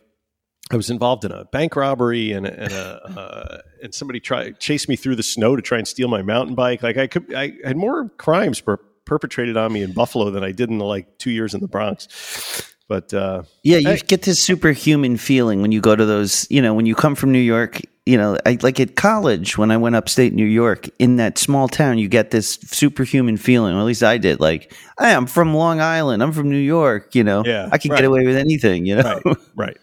[0.73, 4.89] I was involved in a bank robbery, and, and a uh, and somebody tried chased
[4.89, 6.83] me through the snow to try and steal my mountain bike.
[6.83, 10.53] Like I could, I had more crimes per, perpetrated on me in Buffalo than I
[10.53, 12.73] did in the like two years in the Bronx.
[12.89, 14.01] But uh, Yeah, you Hey.
[14.07, 17.31] get this superhuman feeling when you go to those, you know, when you come from
[17.33, 21.17] New York, you know, I, like at college when I went upstate New York, in
[21.17, 24.41] that small town, you get this superhuman feeling, or at least I did.
[24.41, 26.23] Like, hey, I'm from Long Island.
[26.23, 27.99] I'm from New York, you know, Yeah, I can right.
[28.01, 29.21] get away with anything, you know?
[29.25, 29.77] right, right.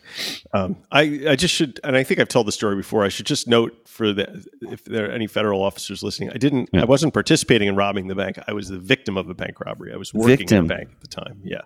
[0.53, 3.03] Um, I, I just should, and I think I've told the story before.
[3.03, 6.69] I should just note for the if there are any federal officers listening, I didn't,
[6.75, 8.37] I wasn't participating in robbing the bank.
[8.47, 9.93] I was the victim of a bank robbery.
[9.93, 10.57] I was working Victim.
[10.69, 11.41] at a bank at the time.
[11.43, 11.61] Yeah,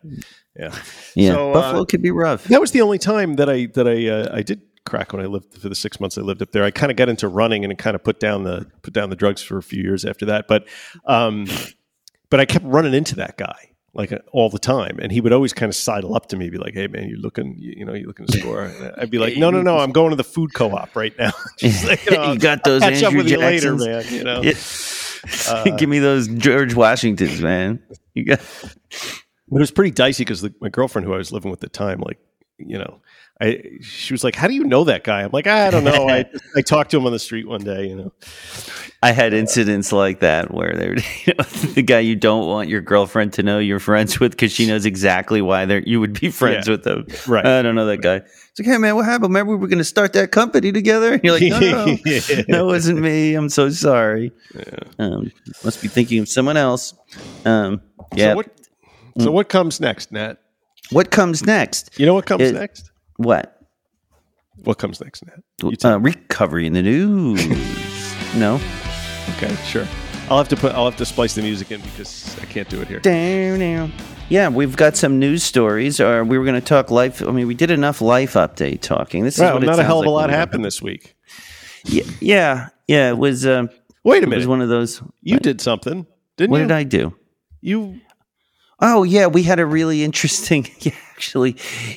[0.57, 0.73] yeah.
[1.15, 2.45] Yeah, So, uh, Buffalo could be rough.
[2.45, 5.25] That was the only time that I that I uh, I did crack when I
[5.25, 6.63] lived for the six months I lived up there.
[6.63, 9.15] I kind of got into running and kind of put down the put down the
[9.15, 10.47] drugs for a few years after that.
[10.47, 10.67] But
[11.05, 11.47] um,
[12.29, 15.33] but I kept running into that guy like uh, all the time, and he would
[15.33, 17.85] always kind of sidle up to me, be like, "Hey man, you're looking, you, you
[17.85, 20.15] know, you're looking to score." And I'd be like, "No, no, no, I'm going to
[20.15, 21.31] the food co-op right now."
[21.85, 23.85] Like, you, know, You got those I'll catch up Andrew with you later, Jacksons.
[23.85, 24.13] man.
[24.13, 24.41] You know.
[24.43, 25.75] Yeah.
[25.77, 27.81] Give me those George Washingtons, man.
[28.13, 28.39] You got
[29.49, 31.77] But it was pretty dicey because my girlfriend, who I was living with at the
[31.77, 32.19] time, like,
[32.57, 33.01] you know,
[33.41, 36.07] I she was like, "How do you know that guy?" I'm like, "I don't know.
[36.07, 38.13] I I talked to him on the street one day, you know."
[39.03, 40.95] I had incidents like that where they're
[41.25, 41.43] you know,
[41.73, 44.85] the guy you don't want your girlfriend to know you're friends with because she knows
[44.85, 46.71] exactly why they're you would be friends Yeah.
[46.71, 47.05] with them.
[47.27, 47.45] Right.
[47.45, 48.15] I don't know that guy.
[48.15, 49.25] It's like, hey man, what happened?
[49.33, 51.13] Remember we were going to start that company together?
[51.13, 51.95] And you're like, no, no, no.
[52.47, 53.35] that wasn't me.
[53.35, 54.31] I'm so sorry.
[54.97, 55.29] Um,
[55.63, 56.93] must be thinking of someone else.
[57.43, 57.81] Um,
[58.15, 58.31] yeah.
[58.31, 58.47] So what?
[59.19, 60.39] So what comes next, Nat?
[60.91, 61.99] what comes next?
[61.99, 62.91] You know what comes It- next?
[63.17, 63.59] What?
[64.63, 65.83] What comes next, Nat?
[65.83, 67.45] Uh, recovery in the news.
[68.35, 68.55] no.
[69.31, 69.87] Okay, sure.
[70.29, 70.73] I'll have to put.
[70.73, 72.99] I'll have to splice the music in because I can't do it here.
[72.99, 73.93] Down, down.
[74.29, 75.99] Yeah, we've got some news stories.
[75.99, 77.21] Or we were going to talk life.
[77.21, 79.23] I mean, we did enough life update talking.
[79.23, 81.15] This is Well, what it not a hell of a like lot happened this week.
[81.83, 83.09] Yeah, yeah, yeah.
[83.09, 83.45] It was.
[83.45, 83.69] Um,
[84.03, 85.01] Wait a it was one of those.
[85.21, 86.05] You did something,
[86.37, 86.63] didn't What you?
[86.63, 87.15] What did I do?
[87.61, 87.99] You
[88.79, 90.67] Oh yeah, we had a really interesting.
[90.79, 91.55] Yeah, actually,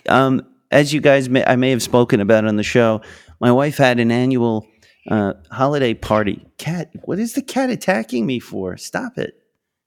[0.08, 3.00] um, as you guys, may, I may have spoken about on the show.
[3.40, 4.66] My wife had an annual
[5.10, 6.46] uh, holiday party.
[6.58, 8.76] Cat, what is the cat attacking me for?
[8.76, 9.34] Stop it!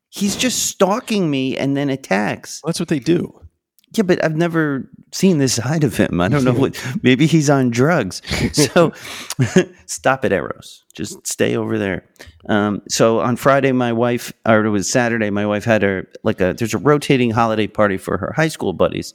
[0.09, 2.61] He's just stalking me and then attacks.
[2.65, 3.41] that's what they do.
[3.93, 6.21] Yeah, but I've never seen this side of him.
[6.21, 6.81] I don't know what.
[7.03, 8.21] Maybe he's on drugs.
[8.53, 8.93] So
[9.85, 10.83] stop it, Eros.
[10.93, 12.05] Just stay over there.
[12.47, 16.39] Um, so on Friday, my wife, or it was Saturday, my wife had her like
[16.41, 16.53] a.
[16.53, 19.13] There's a rotating holiday party for her high school buddies,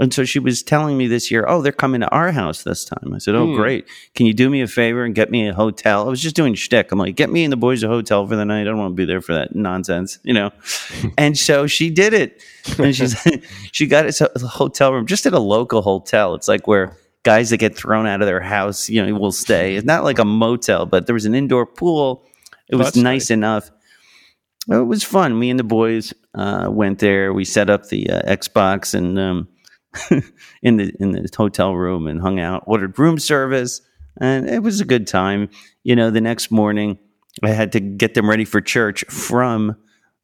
[0.00, 2.86] And so she was telling me this year, oh, they're coming to our house this
[2.86, 3.12] time.
[3.14, 3.86] I said, oh, great.
[4.14, 6.06] Can you do me a favor and get me a hotel?
[6.06, 6.90] I was just doing shtick.
[6.90, 8.62] I'm like, get me and the boys a hotel for the night.
[8.62, 10.52] I don't want to be there for that nonsense, you know?
[11.18, 12.42] and so she did it.
[12.78, 13.14] And she's,
[13.72, 16.34] she got us a hotel room just at a local hotel.
[16.34, 19.76] It's like where guys that get thrown out of their house, you know, will stay.
[19.76, 22.24] It's not like a motel, but there was an indoor pool.
[22.70, 23.70] It was That's nice enough.
[24.70, 25.38] It was fun.
[25.38, 27.34] Me and the boys uh, went there.
[27.34, 29.48] We set up the uh, Xbox and um,
[30.62, 32.64] in the in the hotel room and hung out.
[32.66, 33.80] Ordered room service,
[34.20, 35.48] and it was a good time.
[35.82, 36.98] You know, the next morning
[37.42, 39.76] I had to get them ready for church from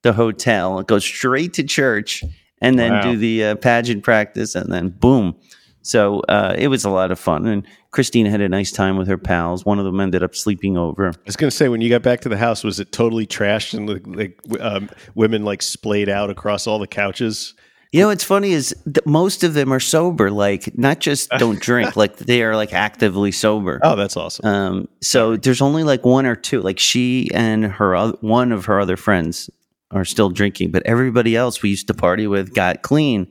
[0.03, 0.83] the hotel.
[0.83, 2.23] Go straight to church
[2.61, 3.03] and then Wow.
[3.03, 5.37] do the uh, pageant practice, and then boom.
[5.83, 9.07] So uh, it was a lot of fun, and Christine had a nice time with
[9.09, 9.65] her pals.
[9.65, 11.09] One of them ended up sleeping over.
[11.09, 13.25] I was going to say, when you got back to the house, was it totally
[13.27, 17.55] trashed and like, like um, women like splayed out across all the couches?
[17.93, 18.75] You know, what's funny is
[19.07, 20.31] most of them are sober.
[20.31, 23.81] Like, not just don't drink, like they are like actively sober.
[23.83, 24.47] Oh, that's awesome.
[24.47, 26.61] Um, so there's only like one or two.
[26.61, 29.49] Like she and her oth- one of her other friends
[29.93, 33.29] are still drinking, but everybody else we used to party with got clean.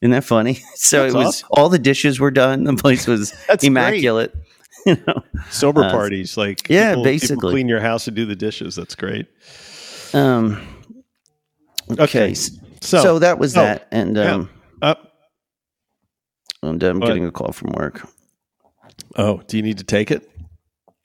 [0.00, 0.60] Isn't that funny?
[0.76, 1.48] So That's it was awesome.
[1.50, 2.62] all the dishes were done.
[2.64, 4.32] The place was immaculate.
[4.86, 5.22] You know.
[5.50, 7.50] Sober uh, parties, like yeah, people- people basically.
[7.52, 8.76] clean your house and do the dishes.
[8.76, 9.26] That's great.
[10.14, 10.64] Um,
[11.90, 12.02] okay.
[12.04, 12.34] Okay,
[12.80, 14.32] So, So, that was oh, that, and yeah.
[14.34, 14.50] um,
[14.82, 15.12] up.
[16.62, 17.06] and I'm What?
[17.08, 18.06] getting a call from work.
[19.16, 20.28] Oh, do you need to take it?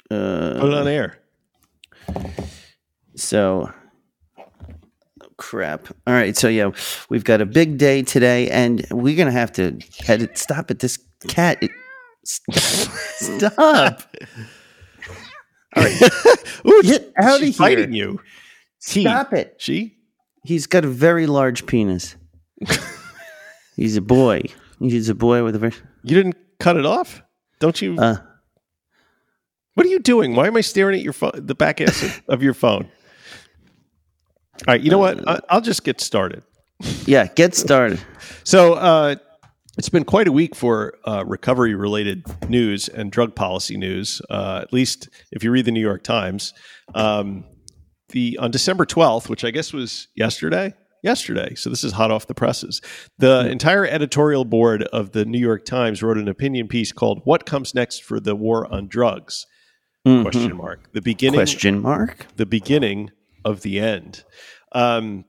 [0.10, 1.18] Put it Uh, on air.
[3.16, 3.72] So,
[5.38, 5.88] crap.
[6.08, 6.36] All right.
[6.38, 6.72] So, yeah,
[7.10, 10.38] we've got a big day today, and we're going to have to head it.
[10.38, 10.80] Stop it.
[10.80, 11.58] This cat.
[11.62, 11.72] It,
[12.26, 14.04] stop.
[16.68, 17.52] Ooh, Get out of here.
[17.54, 18.20] Fighting you.
[18.80, 19.56] Stop it.
[19.58, 19.98] She.
[20.44, 22.16] He's got a very large penis.
[23.76, 24.44] He's a boy.
[24.80, 25.74] He's a boy with a very.
[26.04, 27.22] You didn't cut it off?
[27.60, 27.98] Don't you?
[27.98, 28.18] Uh,
[29.74, 30.36] what are you doing?
[30.36, 32.84] Why am I staring at your phone, the back ass of, your phone?
[34.68, 35.24] All right, you know what?
[35.50, 36.44] I'll just get started.
[37.06, 38.00] yeah, get started.
[38.44, 39.16] So uh,
[39.78, 44.22] it's been quite a week for uh, recovery related news and drug policy news.
[44.30, 46.54] Uh, at least if you read the New York Times,
[46.94, 47.46] um,
[48.14, 50.74] the on December twelfth, which I guess was yesterday.
[51.04, 52.82] Yesterday, so this is hot off the presses.
[53.18, 57.46] The entire editorial board of the New York Times wrote an opinion piece called "What
[57.46, 59.46] Comes Next for the War on Drugs?"
[60.08, 60.22] Mhm.
[60.22, 60.90] Question mark.
[60.94, 62.28] The beginning Question mark.
[62.38, 63.12] the beginning
[63.44, 64.24] of the end.
[64.72, 65.26] Um,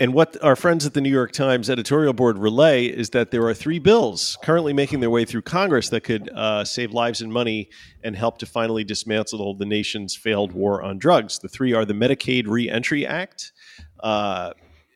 [0.00, 3.44] and what our friends at the New York Times editorial board relay is that there
[3.46, 7.32] are three bills currently making their way through Congress that could uh, save lives and
[7.32, 7.68] money
[8.04, 11.40] and help to finally dismantle the nation's failed war on drugs.
[11.40, 13.52] The three are the Medicaid Reentry Act
[13.98, 14.52] uh,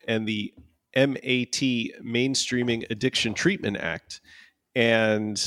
[0.06, 0.54] and the
[0.94, 1.58] MAT
[2.04, 4.20] Mainstreaming Addiction Treatment Act
[4.76, 5.42] and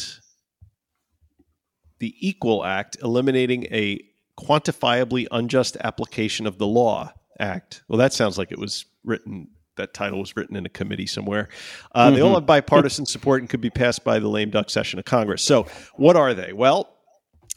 [2.00, 4.02] the Equal Act, eliminating a
[4.38, 7.84] quantifiably unjust application of the law act.
[7.88, 9.50] Well, that sounds like it was written.
[9.78, 11.50] That title was written in a committee somewhere.
[11.94, 15.00] Uh, They all have bipartisan support and could be passed by the lame duck session
[15.00, 15.42] of Congress.
[15.44, 16.54] So, what are they?
[16.54, 16.96] Well,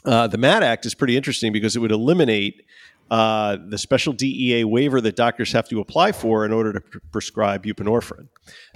[0.04, 2.64] uh, the MAT Act is pretty interesting because it would eliminate
[3.10, 6.98] uh, the special DEA waiver that doctors have to apply for in order to pr-
[7.12, 8.26] prescribe buprenorphine.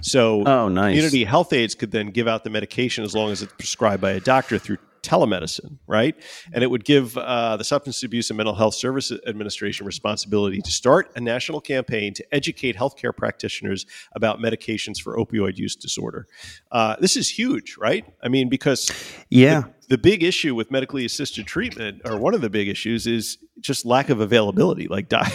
[0.01, 0.91] So, Oh, nice.
[0.93, 4.11] community health aides could then give out the medication as long as it's prescribed by
[4.11, 6.15] a doctor through telemedicine, right?
[6.53, 10.71] And it would give uh, the Substance Abuse and Mental Health Services Administration responsibility to
[10.71, 16.27] start a national campaign to educate healthcare practitioners about medications for opioid use disorder.
[16.71, 18.05] Uh, this is huge, right?
[18.23, 18.91] I mean, because
[19.29, 19.63] Yeah.
[19.89, 23.85] the big issue with medically assisted treatment, or one of the big issues, is just
[23.85, 24.87] lack of availability.
[24.87, 25.31] Like, die.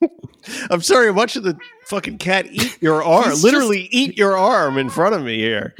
[0.70, 4.90] I'm sorry, watch the fucking cat eat your arm, He's literally eat your arm in
[4.90, 5.74] front of me here.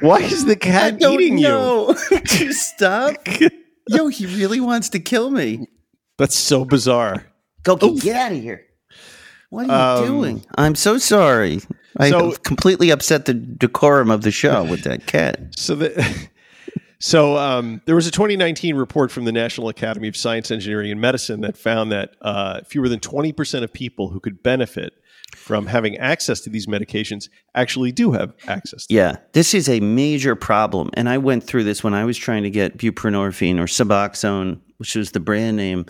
[0.00, 1.94] Why is the cat eating you?
[2.24, 3.16] Just stop.
[3.88, 5.66] Yo, he really wants to kill me.
[6.18, 7.26] That's so bizarre.
[7.62, 8.64] Go get, get out of here.
[9.50, 10.44] What are you Um, doing?
[10.56, 11.60] I'm so sorry.
[11.96, 15.40] I so- completely upset the decorum of the show with that cat.
[15.56, 16.28] So the
[17.00, 21.00] so um, there was a 2019 report from the National Academy of Science, Engineering, and
[21.00, 24.94] Medicine that found that uh, fewer than 20 percent of people who could benefit
[25.34, 28.86] from having access to these medications actually do have access.
[28.88, 30.90] Yeah, this is a major problem.
[30.94, 34.94] And I went through this when I was trying to get buprenorphine or Suboxone, which
[34.94, 35.86] was the brand name.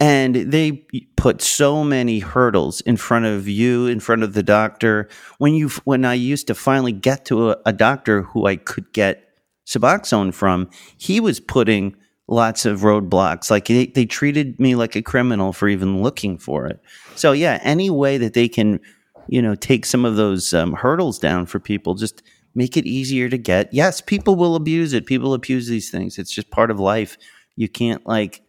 [0.00, 0.86] And they
[1.16, 5.08] put so many hurdles in front of you, in front of the doctor.
[5.38, 8.92] When you, when I used to finally get to a, a doctor who I could
[8.92, 9.28] get
[9.66, 11.96] Suboxone from, he was putting
[12.26, 13.50] lots of roadblocks.
[13.50, 16.80] Like they, they treated me like a criminal for even looking for it.
[17.14, 18.80] So yeah, any way that they can
[19.26, 21.94] you know, take some of those um, hurdles down for people.
[21.94, 22.22] Just
[22.54, 23.72] make it easier to get.
[23.72, 25.06] Yes, people will abuse it.
[25.06, 26.18] People abuse these things.
[26.18, 27.16] It's just part of life.
[27.56, 28.42] You can't like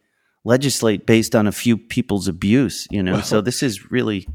[0.44, 3.14] legislate based on a few people's abuse, you know.
[3.14, 4.28] Well, so this is really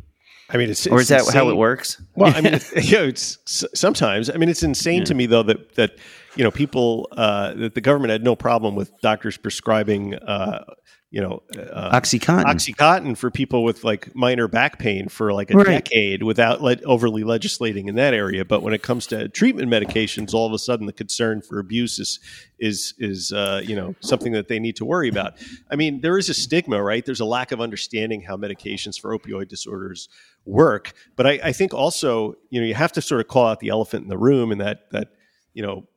[0.49, 2.01] I mean, it's, or it's is that how it works?
[2.15, 3.37] Well, I mean, it's, you know, it's
[3.73, 4.29] sometimes.
[4.29, 5.97] I mean, it's insane to me though that that
[6.35, 10.63] you know people uh, that the government had no problem with doctors prescribing, uh,
[11.09, 12.45] you know, uh, Oxycontin.
[12.45, 15.83] OxyContin for people with like minor back pain for like a Right.
[15.83, 18.45] decade without le- overly legislating in that area.
[18.45, 21.99] But when it comes to treatment medications, all of a sudden the concern for abuse
[21.99, 22.19] is
[22.59, 25.33] is is uh, you know something that they need to worry about.
[25.69, 27.05] I mean, there is a stigma, right?
[27.05, 30.07] There's a lack of understanding how medications for opioid disorders
[30.45, 30.93] work.
[31.17, 33.67] But I, I think also you know you have to sort of call out the
[33.67, 35.09] elephant in the room, and that that
[35.53, 35.87] you know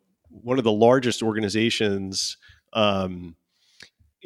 [0.42, 2.36] one of the largest organizations.
[2.72, 3.36] Um,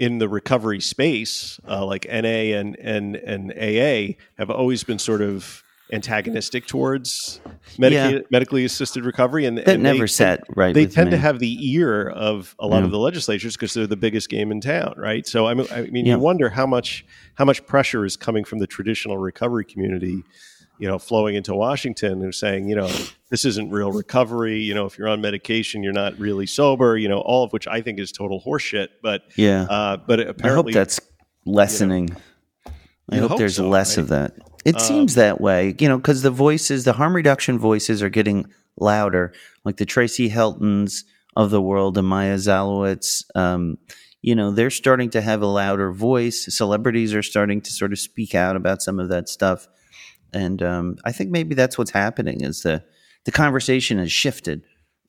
[0.00, 5.20] in the recovery space, uh, like NA and, and and AA, have always been sort
[5.20, 7.40] of antagonistic towards
[7.78, 8.18] medica- Yeah.
[8.30, 10.72] medically assisted recovery, and that and never they, sat right.
[10.72, 11.16] They tend me.
[11.16, 12.84] to have the ear of a lot Yeah.
[12.84, 15.26] of the legislatures because they're the biggest game in town, right?
[15.26, 16.14] So I mean, I mean, Yeah.
[16.14, 17.04] you wonder how much
[17.34, 20.22] how much pressure is coming from the traditional recovery community,
[20.78, 22.90] you know, flowing into Washington and saying, you know,
[23.30, 24.60] this isn't real recovery.
[24.60, 26.96] You know, if you're on medication, you're not really sober.
[26.96, 28.88] You know, all of which I think is total horseshit.
[29.02, 29.62] But yeah.
[29.62, 31.00] uh, but I hope that's
[31.44, 32.16] lessening.
[33.10, 34.02] I You'd hope, hope there's so, less right?
[34.02, 34.34] of that.
[34.64, 38.10] It Um, seems that way, you know, because the voices, the harm reduction voices, are
[38.10, 39.32] getting louder.
[39.64, 41.04] Like the Tracey Heltons
[41.36, 43.24] of the world, and Maia Szalavitz.
[43.34, 43.78] Um,
[44.20, 46.46] you know, they're starting to have a louder voice.
[46.54, 49.68] Celebrities are starting to sort of speak out about some of that stuff,
[50.32, 52.40] and um, I think maybe that's what's happening.
[52.42, 52.84] Is the
[53.24, 54.62] the conversation has shifted,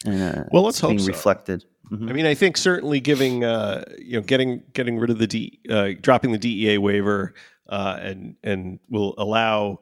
[0.06, 1.08] and uh, Well, let's it's hope being so.
[1.08, 1.66] reflected.
[1.92, 2.10] Mhm.
[2.10, 5.60] I mean, I think certainly giving uh, you know getting getting rid of the D,
[5.70, 7.34] uh, dropping the DEA waiver
[7.70, 9.80] uh, and and will allow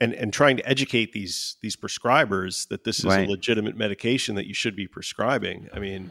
[0.00, 3.26] and and trying to educate these these prescribers that this is Right.
[3.26, 5.68] a legitimate medication that you should be prescribing.
[5.74, 6.10] I mean,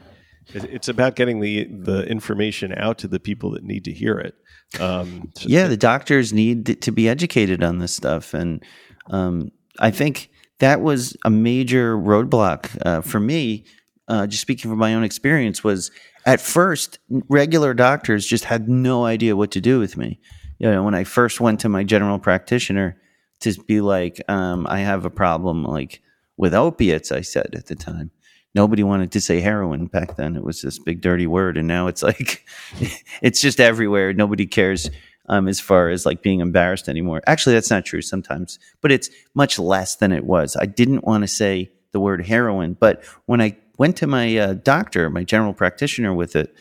[0.54, 4.18] it, it's about getting the the information out to the people that need to hear
[4.18, 4.34] it.
[4.80, 8.64] Um, so- yeah, the doctors need to be educated on this stuff, and
[9.10, 13.64] um, I think that was a major roadblock uh, for me.
[14.08, 15.90] Uh, just speaking from my own experience, was
[16.24, 20.18] at first regular doctors just had no idea what to do with me.
[20.58, 22.98] You know, when I first went to my general practitioner
[23.40, 26.00] to be like, um, I have a problem like
[26.38, 27.12] with opiates.
[27.12, 28.10] I said at the time.
[28.54, 30.36] Nobody wanted to say heroin back then.
[30.36, 32.44] It was this big dirty word, and now it's like
[33.22, 34.12] it's just everywhere.
[34.12, 34.90] Nobody cares
[35.28, 37.22] um, as far as like being embarrassed anymore.
[37.26, 40.56] Actually, that's not true sometimes, but it's much less than it was.
[40.56, 44.54] I didn't want to say the word heroin, but when I went to my uh,
[44.54, 46.54] doctor, my general practitioner with it,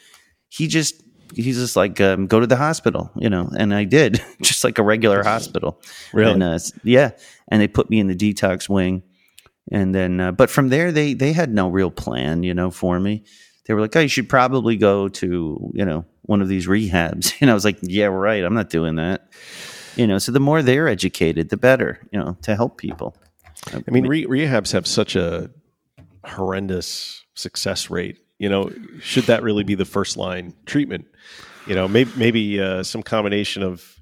[0.49, 1.01] he just
[1.35, 4.77] he's just like um, go to the hospital, you know, and I did just like
[4.77, 5.81] a regular hospital.
[6.13, 6.33] Really?
[6.33, 7.11] And, uh, yeah,
[7.47, 9.03] and they put me in the detox wing,
[9.71, 12.99] and then uh, but from there they they had no real plan, you know, for
[12.99, 13.23] me.
[13.65, 17.33] They were like, "Oh, you should probably go to you know one of these rehabs."
[17.41, 18.43] And I was like, "Yeah, right.
[18.43, 19.29] I'm not doing that."
[19.95, 21.99] You know, so the more they're educated, the better.
[22.11, 23.15] You know, to help people.
[23.73, 25.49] I mean, re- rehabs have such a
[26.23, 28.19] horrendous success rate.
[28.39, 31.07] You know, should that really be the first line treatment?
[31.65, 33.96] You know, maybe maybe uh, some combination of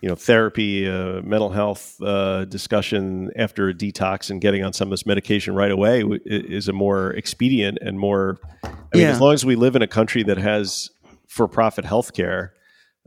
[0.00, 4.88] you know therapy, uh, mental health uh, discussion after a detox, and getting on some
[4.88, 8.38] of this medication right away w- is a more expedient and more.
[8.64, 9.10] I mean, Yeah.
[9.10, 10.90] as long as we live in a country that has
[11.28, 12.50] for-profit healthcare,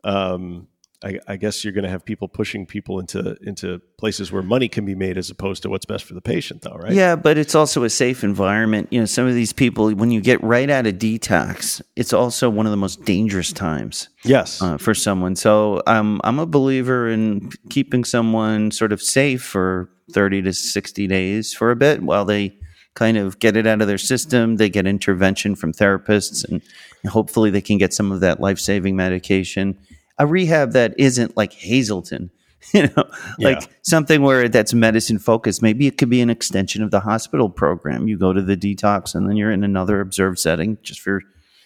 [0.04, 0.68] um,
[1.04, 4.68] I, I guess you're going to have people pushing people into into places where money
[4.70, 6.94] can be made as opposed to what's best for the patient, though, right?
[6.94, 8.88] Yeah, but it's also a safe environment.
[8.92, 12.50] You know, some of these people, when you get right out of detox, it's also
[12.50, 14.62] one of the most dangerous times Yes.
[14.62, 15.36] uh, for someone.
[15.36, 21.08] So um, I'm a believer in keeping someone sort of safe for 30 to 60
[21.08, 22.58] days for a bit while they
[22.96, 24.58] kind of get it out of their system.
[24.58, 26.62] They get intervention from therapists, and
[27.10, 29.78] hopefully they can get some of that life saving medication.
[30.18, 32.30] A rehab that isn't like Hazelden.
[32.74, 33.04] You know,
[33.40, 33.68] like Yeah.
[33.82, 35.62] something where that's medicine focused.
[35.62, 38.08] Maybe it could be an extension of the hospital program.
[38.08, 41.22] You go to the detox and then you're in another observed setting just for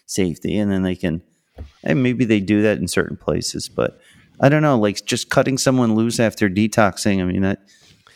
[0.08, 0.58] safety.
[0.58, 1.22] And then they can,
[1.84, 4.00] and maybe they do that in certain places, but
[4.40, 7.22] I don't know, like just cutting someone loose after detoxing.
[7.22, 7.60] I mean, that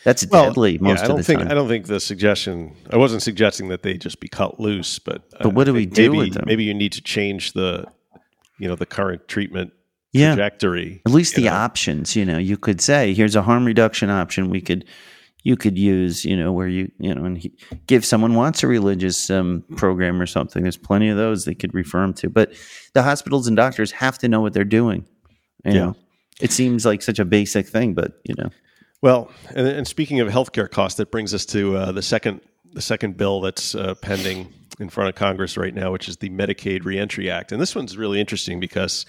[0.02, 1.50] that's deadly most yeah, I don't the think time.
[1.52, 2.74] I don't think the suggestion.
[2.90, 5.86] I wasn't suggesting that they just be cut loose, but But what uh, do we
[5.86, 6.44] do maybe, with them?
[6.46, 7.86] Maybe you need to change the,
[8.58, 9.72] you know, the current treatment
[10.12, 10.34] Yeah.
[10.34, 11.00] trajectory.
[11.06, 11.52] At least the know?
[11.52, 14.84] options, you know, you could say, here's a harm reduction option we could
[15.44, 17.52] you could use, you know, where you, you know, and he,
[17.88, 20.62] give someone wants a religious um, program or something.
[20.62, 22.30] There's plenty of those they could refer them to.
[22.30, 22.52] But
[22.92, 25.04] the hospitals and doctors have to know what they're doing.
[25.64, 25.78] You Yeah.
[25.86, 25.96] know,
[26.40, 28.50] it seems like such a basic thing, but you know,
[29.00, 32.40] Well, and, and speaking of healthcare costs, that brings us to uh, the second
[32.72, 34.48] the second bill that's uh, pending
[34.80, 37.50] in front of Congress right now, which is the Medicaid Reentry Act.
[37.52, 39.04] And this one's really interesting because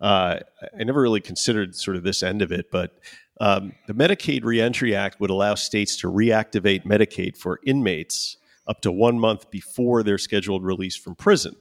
[0.00, 0.40] uh,
[0.78, 2.98] I never really considered sort of this end of it, but
[3.40, 8.36] um, the Medicaid Reentry Act would allow states to reactivate Medicaid for inmates
[8.66, 11.54] up to one month before their scheduled release from prison.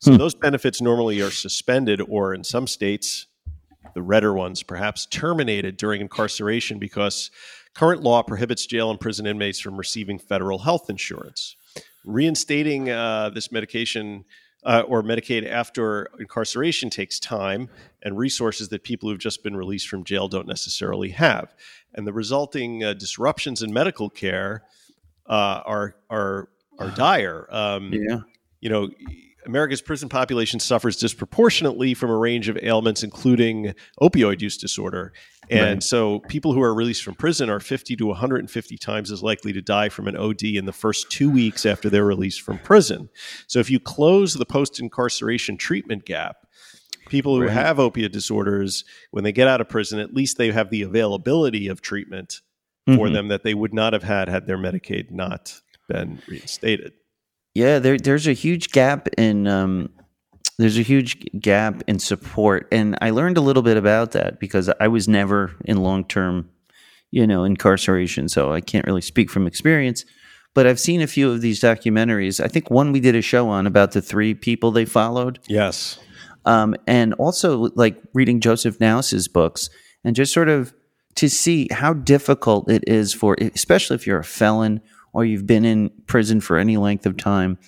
[0.00, 0.18] So hmm.
[0.18, 3.26] those benefits normally are suspended, or in some states,
[3.94, 7.30] the redder ones perhaps terminated during incarceration because
[7.74, 11.56] current law prohibits jail and prison inmates from receiving federal health insurance.
[12.04, 14.24] Reinstating uh, this medication
[14.64, 17.68] uh, or Medicaid after incarceration takes time
[18.02, 21.54] and resources that people who've just been released from jail don't necessarily have.
[21.94, 24.64] And the resulting uh, disruptions in medical care
[25.26, 26.48] uh, are are
[26.78, 27.46] are dire.
[27.50, 28.20] Um, yeah,
[28.60, 28.90] you know.
[29.48, 35.12] America's prison population suffers disproportionately from a range of ailments, including opioid use disorder.
[35.50, 35.82] And right.
[35.82, 39.62] so, people who are released from prison are 50 to 150 times as likely to
[39.62, 43.08] die from an OD in the first two weeks after they're released from prison.
[43.46, 46.46] So, if you close the post incarceration treatment gap,
[47.08, 47.50] people who right.
[47.50, 51.68] have opiate disorders, when they get out of prison, at least they have the availability
[51.68, 52.42] of treatment
[52.84, 53.14] for mm-hmm.
[53.14, 56.92] them that they would not have had had their Medicaid not been reinstated.
[57.54, 59.90] Yeah, there, there's a huge gap in um,
[60.58, 62.68] there's a huge gap in support.
[62.72, 66.50] And i learned a little bit about that because i was never in long-term
[67.10, 70.04] you know incarceration so i can't really speak from experience.
[70.54, 72.42] But i've seen a few of these documentaries.
[72.42, 75.38] I think one we did a show on about the three people they followed.
[75.46, 75.98] Yes.
[76.44, 79.70] Um, and also like reading joseph naus's books
[80.04, 80.72] and just sort of
[81.16, 84.80] to see how difficult it is for especially if you're a felon
[85.12, 87.58] or you've been in prison for any length of time.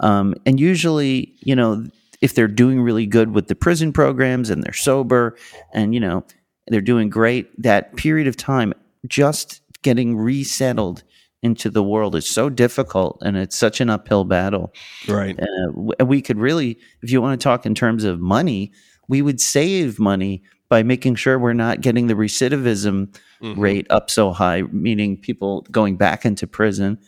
[0.00, 1.86] Um, and usually you know
[2.20, 5.36] if they're doing really good with the prison programs and they're sober
[5.72, 6.24] and you know
[6.68, 8.72] they're doing great that period of time
[9.06, 11.02] just getting resettled
[11.42, 14.72] into the world is so difficult and it's such an uphill battle.
[15.06, 15.38] Right.
[15.38, 18.72] Uh, we could really if you want to talk in terms of money
[19.08, 23.08] we would save money by making sure we're not getting the recidivism
[23.42, 23.60] mm-hmm.
[23.60, 26.98] rate up so high meaning people going back into prison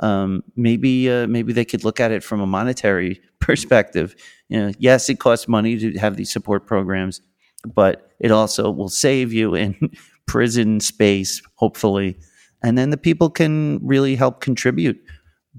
[0.00, 4.14] um, maybe uh, maybe they could look at it from a monetary perspective
[4.48, 7.20] you know, yes, it costs money to have these support programs,
[7.66, 9.90] but it also will save you in
[10.26, 12.18] prison space, hopefully.
[12.62, 14.98] And then the people can really help contribute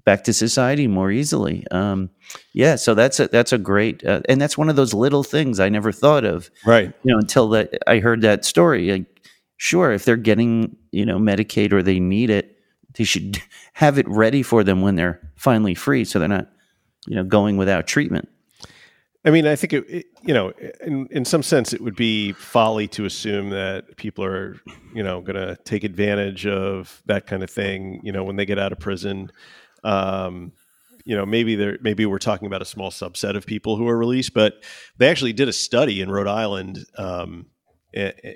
[0.06, 1.66] back to society more easily.
[1.72, 2.10] Um,
[2.54, 5.60] yeah, so that's a, that's a great, uh, and that's one of those little things
[5.60, 6.50] I never thought of.
[6.66, 6.93] Right.
[7.04, 8.91] You know, until that I heard that story.
[8.91, 12.58] Like, sure, if they're getting you know Medicaid or they need it,
[12.95, 13.41] they should
[13.74, 16.50] have it ready for them when they're finally free, so they're not
[17.08, 18.30] you know going without treatment.
[19.26, 22.32] I mean, I think it, it, you know, in in some sense, it would be
[22.32, 24.56] folly to assume that people are,
[24.93, 28.00] you know, going to take advantage of that kind of thing.
[28.04, 29.30] You know, when they get out of prison,
[29.88, 30.52] um,
[31.06, 33.98] you know, maybe they're maybe we're talking about a small subset of people who are
[33.98, 34.64] released, but
[34.98, 37.46] they actually did a study in Rhode Island, um,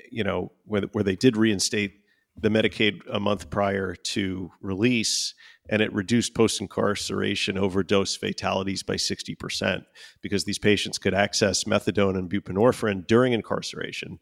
[0.10, 1.95] you know, where where they did reinstate
[2.39, 5.34] the Medicaid a month prior to release
[5.70, 9.84] and it reduced post incarceration overdose fatalities by 60%
[10.22, 14.20] because these patients could access methadone and buprenorphine during incarceration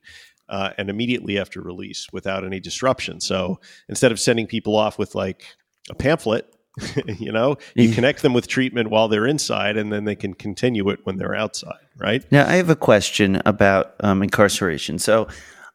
[0.49, 3.21] uh, and immediately after release without any disruption.
[3.21, 5.45] So instead of sending people off with like
[5.89, 6.51] a pamphlet,
[7.19, 10.89] you know, you connect them with treatment while they're inside and then they can continue
[10.89, 12.29] it when they're outside, right?
[12.31, 14.99] Now, I have a question about um, incarceration.
[14.99, 15.27] So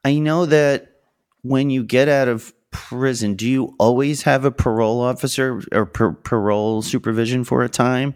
[0.05, 1.01] I know that
[1.43, 6.13] when you get out of prison, do you always have a parole officer or per-
[6.13, 8.15] parole supervision for a time?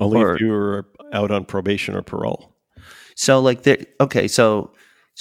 [0.00, 2.54] Only or, if you're out on probation or parole.
[3.14, 4.72] So, like, there, okay, so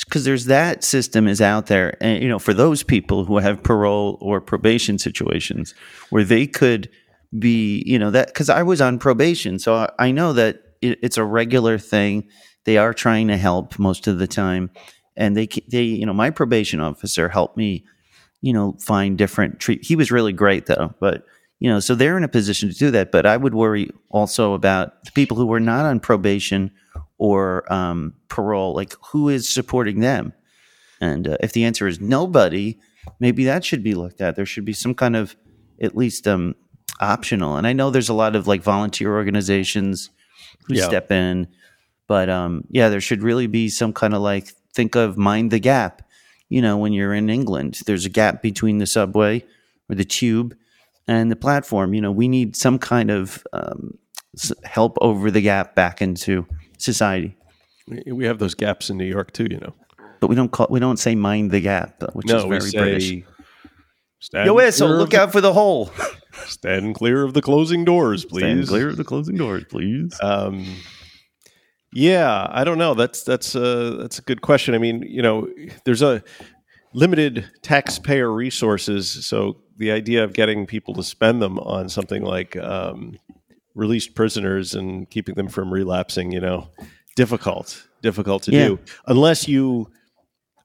[0.06, 3.62] because there's that system is out there, and you know, for those people who have
[3.62, 5.76] parole or probation situations
[6.10, 6.90] where they could
[7.38, 11.00] be, you know, that because I was on probation, so I, I know that it,
[11.02, 12.28] it's a regular thing.
[12.66, 14.70] They are trying to help most of the time,
[15.16, 17.86] and they, they, you know, my probation officer helped me
[18.42, 19.86] you know, find different treat.
[19.86, 21.26] He was really great though, but
[21.60, 23.12] you know, so they're in a position to do that.
[23.12, 26.72] But I would worry also about the people who were not on probation
[27.20, 28.74] or um, parole.
[28.74, 30.34] Like, who is supporting them?
[31.00, 32.80] And uh, if the answer is nobody,
[33.20, 34.36] maybe that should be looked at.
[34.36, 35.36] There should be some kind of
[35.80, 36.56] at least um,
[37.02, 37.58] optional.
[37.58, 40.10] And I know there's a lot of like volunteer organizations
[40.68, 40.86] who yeah.
[40.86, 41.48] step in,
[42.08, 45.60] but um, yeah, there should really be some kind of like think of mind the
[45.60, 46.04] gap
[46.52, 49.42] you know, when you're in England, there's a gap between the subway
[49.90, 50.54] or the tube
[51.08, 51.94] and the platform.
[51.94, 53.98] You know, we need some kind of um,
[54.66, 56.46] help over the gap back into
[56.78, 57.38] society.
[58.06, 59.74] We have those gaps in New York too, you know.
[60.20, 62.78] But we don't call we don't say mind the gap, which no, is very say,
[62.78, 63.24] British.
[64.22, 65.92] Stand Yo, asshole, look the- out for the hole.
[66.46, 68.42] Stand clear of the closing doors, please.
[68.44, 70.18] Stand clear of the closing doors, please.
[70.22, 70.66] Um,
[71.94, 72.94] yeah, I don't know.
[72.94, 74.74] That's that's a that's a good question.
[74.74, 75.50] I mean, you know,
[75.86, 76.24] there's a
[76.94, 82.56] limited taxpayer resources, so the idea of getting people to spend them on something like
[82.58, 83.18] um,
[83.76, 86.70] released prisoners and keeping them from relapsing, you know,
[87.16, 88.68] difficult, difficult to Yeah.
[88.68, 89.90] do unless you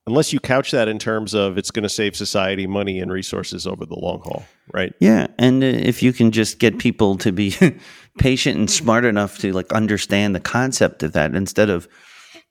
[0.06, 3.66] unless you couch that in terms of it's going to save society money and resources
[3.66, 4.92] over the long haul, right?
[5.00, 7.54] Yeah, and uh, if you can just get people to be
[8.18, 11.88] patient and smart enough to like understand the concept of that instead of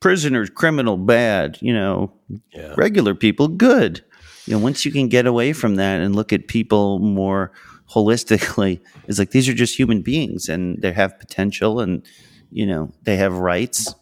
[0.02, 2.12] prisoners criminal bad, you know,
[2.52, 2.74] Yeah.
[2.78, 4.04] regular people good.
[4.46, 7.52] You know, once you can get away from that and look at people more
[7.90, 12.06] holistically, it's like these are just human beings and they have potential and
[12.52, 13.94] you know, they have rights.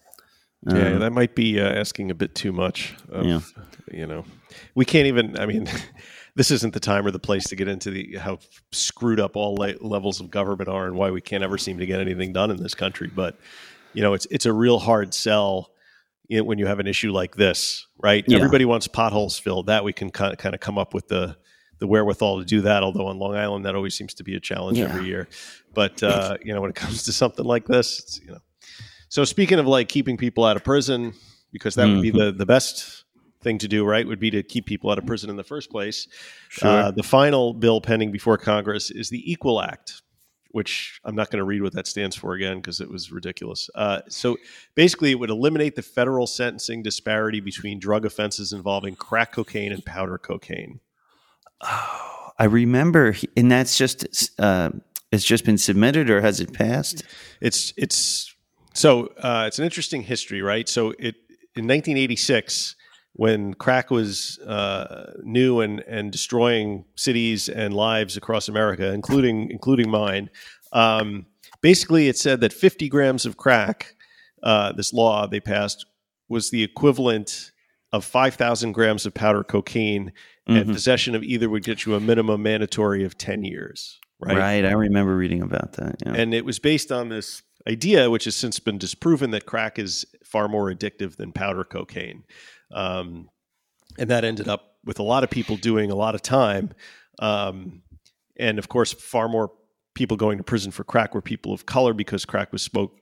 [0.68, 2.96] Yeah, Um, that might be uh, asking a bit too much.
[3.10, 3.42] Of, Yeah.
[3.92, 4.26] You know,
[4.76, 5.38] we can't even.
[5.38, 5.68] I mean,
[6.36, 8.40] this isn't the time or the place to get into the how
[8.72, 11.86] screwed up all le- levels of government are and why we can't ever seem to
[11.86, 13.12] get anything done in this country.
[13.14, 13.38] But
[13.94, 15.70] you know, it's it's a real hard sell
[16.30, 18.24] you know, when you have an issue like this, right?
[18.28, 18.38] Yeah.
[18.38, 19.68] Everybody wants potholes filled.
[19.68, 21.36] That we can kind of, kind of come up with the
[21.80, 22.82] the wherewithal to do that.
[22.84, 24.86] Although on Long Island, that always seems to be a challenge Yeah.
[24.86, 25.28] every year.
[25.74, 28.40] But uh, you know, when it comes to something like this, it's, you know.
[29.14, 31.14] So speaking of like keeping people out of prison,
[31.52, 33.04] because that would be the the best
[33.42, 34.08] thing to do, right?
[34.08, 36.08] Would be to keep people out of prison in the first place.
[36.50, 36.68] Sure.
[36.68, 40.02] Uh, the final bill pending before Congress is the Equal Act,
[40.50, 43.70] which I'm not going to read what that stands for again because it was ridiculous.
[43.76, 44.36] Uh, so
[44.74, 49.86] basically, it would eliminate the federal sentencing disparity between drug offenses involving crack cocaine and
[49.86, 50.80] powder cocaine.
[51.62, 54.72] Oh, I remember, and that's just uh,
[55.12, 57.04] it's just been submitted, or has it passed?
[57.42, 58.33] It's it's
[58.74, 60.68] so uh, it's an interesting history, right?
[60.68, 61.16] So it
[61.56, 62.76] in 1986
[63.16, 69.90] when crack was uh, new and and destroying cities and lives across America, including including
[69.90, 70.30] mine.
[70.72, 71.28] Um,
[71.62, 73.96] basically, it said that 50 grams of crack,
[74.42, 75.86] uh, this law they passed,
[76.28, 77.52] was the equivalent
[77.92, 80.12] of 5,000 grams of powder cocaine,
[80.48, 80.74] and Mhm.
[80.74, 84.00] possession of either would get you a minimum mandatory of 10 years.
[84.20, 84.36] Right.
[84.38, 84.66] Right.
[84.66, 85.98] I remember reading about that.
[86.04, 86.14] Yeah.
[86.14, 90.06] And it was based on this idea, which has since been disproven, that crack is
[90.24, 92.24] far more addictive than powder cocaine.
[92.74, 93.30] Um,
[93.98, 96.72] and that ended up with a lot of people doing a lot of time.
[97.20, 97.84] Um,
[98.38, 99.52] and of course, far more
[99.94, 103.00] people going to prison for crack were people of color because crack was smoked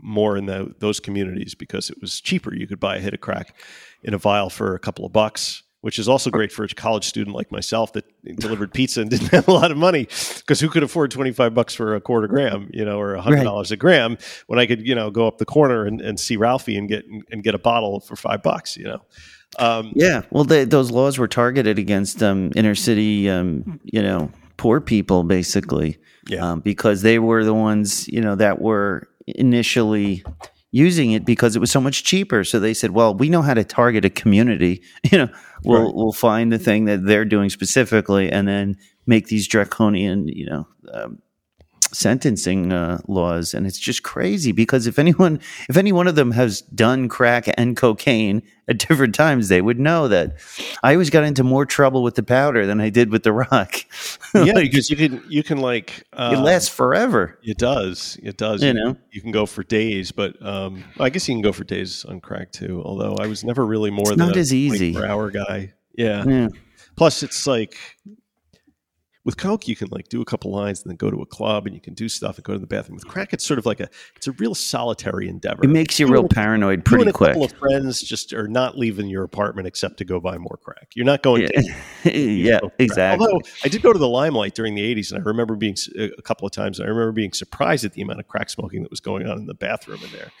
[0.00, 2.54] more in the, those communities because it was cheaper.
[2.54, 3.56] You could buy a hit of crack
[4.02, 7.04] in a vial for a couple of bucks, which is also great for a college
[7.04, 8.04] student like myself that
[8.36, 10.04] delivered pizza and didn't have a lot of money
[10.38, 13.44] because who could afford 25 bucks for a quarter gram, you know, or a hundred
[13.44, 14.18] dollars a gram
[14.48, 17.04] when I could, you know, go up the corner and, and see Ralphie and get,
[17.30, 19.00] and get a bottle for five bucks, you know?
[19.58, 24.30] Um, Yeah, well, they, those laws were targeted against um, inner city, um, you know,
[24.56, 25.96] poor people, basically,
[26.28, 26.50] Yeah.
[26.52, 30.24] um, because they were the ones, you know, that were initially
[30.70, 32.44] using it because it was so much cheaper.
[32.44, 34.82] So they said, "Well, we know how to target a community.
[35.10, 35.28] You know,
[35.64, 35.94] we'll Right.
[35.94, 40.68] we'll find the thing that they're doing specifically, and then make these draconian, you know."
[40.92, 41.18] Um,
[41.92, 46.32] sentencing uh, laws and it's just crazy because if anyone if any one of them
[46.32, 50.36] has done crack and cocaine at different times they would know that
[50.82, 53.76] i always got into more trouble with the powder than i did with the rock
[54.34, 58.18] yeah, because you can, you can like, uh, it lasts forever It does.
[58.22, 58.62] It does.
[58.62, 58.96] You know?
[59.10, 62.20] you can go for days, but um, I guess you can go for days on
[62.20, 62.82] crack too.
[62.84, 64.96] Although I was never really more It's than not a as easy.
[64.96, 65.72] hour guy.
[65.96, 66.24] Yeah.
[66.26, 66.48] yeah
[66.96, 67.76] Plus, it's like
[69.28, 71.66] with coke, you can like do a couple lines and then go to a club
[71.66, 72.94] and you can do stuff and go to the bathroom.
[72.96, 75.62] With crack, it's sort of like a it's a real solitary endeavor.
[75.62, 79.24] it makes you real paranoid pretty a couple of friends just are not leaving your
[79.24, 80.88] apartment except to go buy more crack.
[80.94, 81.74] You're not going to
[82.04, 85.22] yeah, yeah exactly Although I did go to the Limelight during the 80s, and I
[85.22, 88.48] remember being a couple of times, I remember being surprised at the amount of crack
[88.48, 90.32] smoking that was going on in the bathroom in there.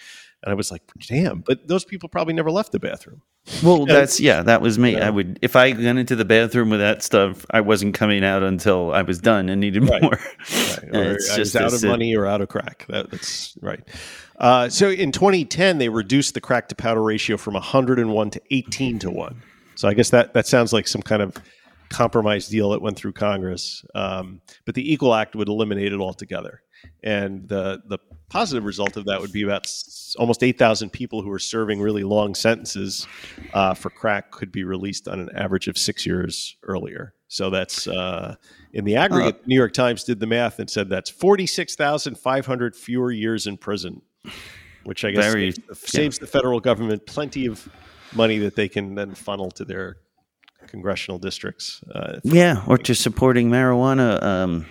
[0.44, 3.22] And I was like, damn, but those people probably never left the bathroom.
[3.62, 5.06] well that's yeah that was me Yeah.
[5.06, 8.42] i would if i went into the bathroom with that stuff i wasn't coming out
[8.42, 10.02] until i was done and needed Right.
[10.02, 10.78] more Right.
[10.92, 12.84] It's I just out of money or out of crack.
[12.90, 13.80] That, that's right.
[14.38, 18.98] Uh, so in 2010, they reduced the crack to powder ratio from 101 to 18
[19.00, 19.42] to 1.
[19.76, 21.34] So I guess that, that sounds like some kind of
[21.88, 23.84] compromise deal that went through Congress.
[23.94, 26.62] Um, but the Equal Act would eliminate it altogether.
[27.02, 27.98] And the, the
[28.28, 32.02] positive result of that would be about s- almost 8,000 people who are serving really
[32.02, 33.06] long sentences
[33.54, 37.14] uh, for crack could be released on an average of six years earlier.
[37.28, 38.34] So that's uh,
[38.72, 39.42] in the aggregate.
[39.42, 44.02] The New York Times did the math and said that's 46,500 fewer years in prison,
[44.84, 47.68] which I guess Very- saves, saves the federal government plenty of
[48.14, 49.96] money that they can then funnel to their
[50.66, 51.82] congressional districts.
[51.94, 54.66] Uh, Yeah, or to supporting marijuana, um,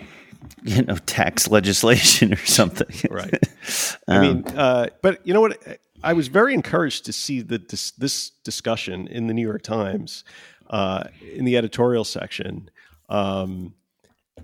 [0.62, 3.10] you know, tax legislation or something.
[3.10, 3.38] Right.
[4.08, 5.58] I mean, uh, but you know what?
[6.02, 10.24] I was very encouraged to see the, this, this discussion in the New York Times
[10.70, 12.70] uh, in the editorial section.
[13.08, 13.74] Um,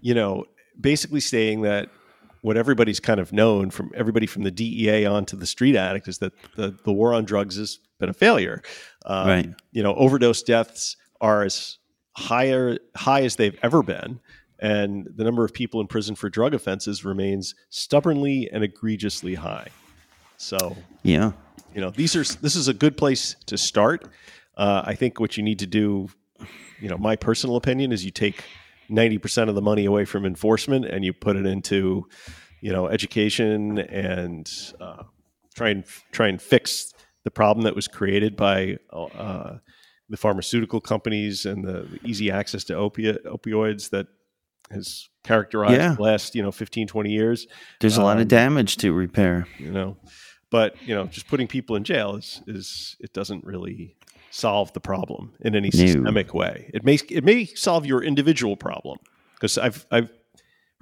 [0.01, 0.47] you know,
[0.81, 1.89] basically saying that
[2.43, 6.09] what everybody's kind of known from everybody from the DEA on to the street addict
[6.09, 8.63] is that the, the war on drugs has been a failure.
[9.07, 9.55] Um, Right.
[9.73, 11.79] You know, overdose deaths are as
[12.17, 14.21] higher high as they've ever been,
[14.65, 19.69] and the number of people in prison for drug offenses remains stubbornly and egregiously high.
[20.39, 21.33] So, yeah,
[21.75, 24.09] you know, these are this is a good place to start.
[24.57, 26.09] Uh, I think what you need to do,
[26.81, 28.43] you know, my personal opinion is you take
[28.89, 32.07] ninety percent of the money away from enforcement and you put it into,
[32.63, 34.51] you know, education and
[34.81, 35.03] uh,
[35.55, 36.95] try and try and fix
[37.25, 39.59] the problem that was created by uh,
[40.09, 44.07] the pharmaceutical companies and the, the easy access to opi- opioids that
[44.71, 45.95] has characterized Yeah.
[45.95, 47.47] the last you know 15 20 years
[47.81, 49.47] there's a lot Um, of damage to repair.
[49.59, 49.97] you know
[50.51, 53.97] but you know just putting people in jail is is it doesn't really
[54.31, 55.79] solve the problem in any No.
[55.87, 58.99] systemic way it may it may solve your individual problem
[59.35, 60.09] because i've i've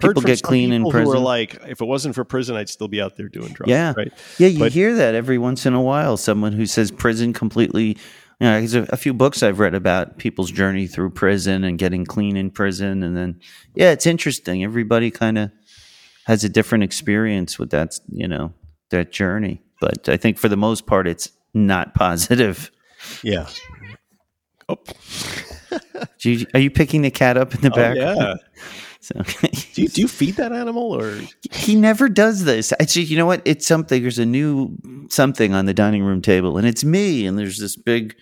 [0.01, 2.69] heard People get clean in people who are like if it wasn't for prison i'd
[2.69, 3.93] still be out there doing drugs Yeah.
[3.97, 6.17] right Yeah, you But- hear that every once in a while.
[6.17, 7.97] Someone who says prison completely.
[8.41, 11.79] You know, there's a, a few books I've read about people's journey through prison and
[11.79, 13.41] getting clean in prison, and then
[13.75, 14.65] yeah, it's interesting.
[14.65, 15.51] Everybody kind of
[16.25, 17.99] has a different experience with that.
[18.11, 18.53] You know,
[18.91, 19.63] that journey.
[19.81, 22.71] But I think for the most part, it's not positive.
[23.23, 23.47] yeah
[24.69, 24.79] oh,
[26.21, 27.97] you, are you picking the cat up in the oh, back?
[27.97, 28.35] yeah
[29.75, 32.73] Do you, do you feed that animal or he never does this.
[32.81, 33.43] It's you know what?
[33.45, 34.01] It's something.
[34.03, 34.77] There's a new
[35.11, 37.27] something on the dining room table, and it's me.
[37.27, 38.17] And there's this big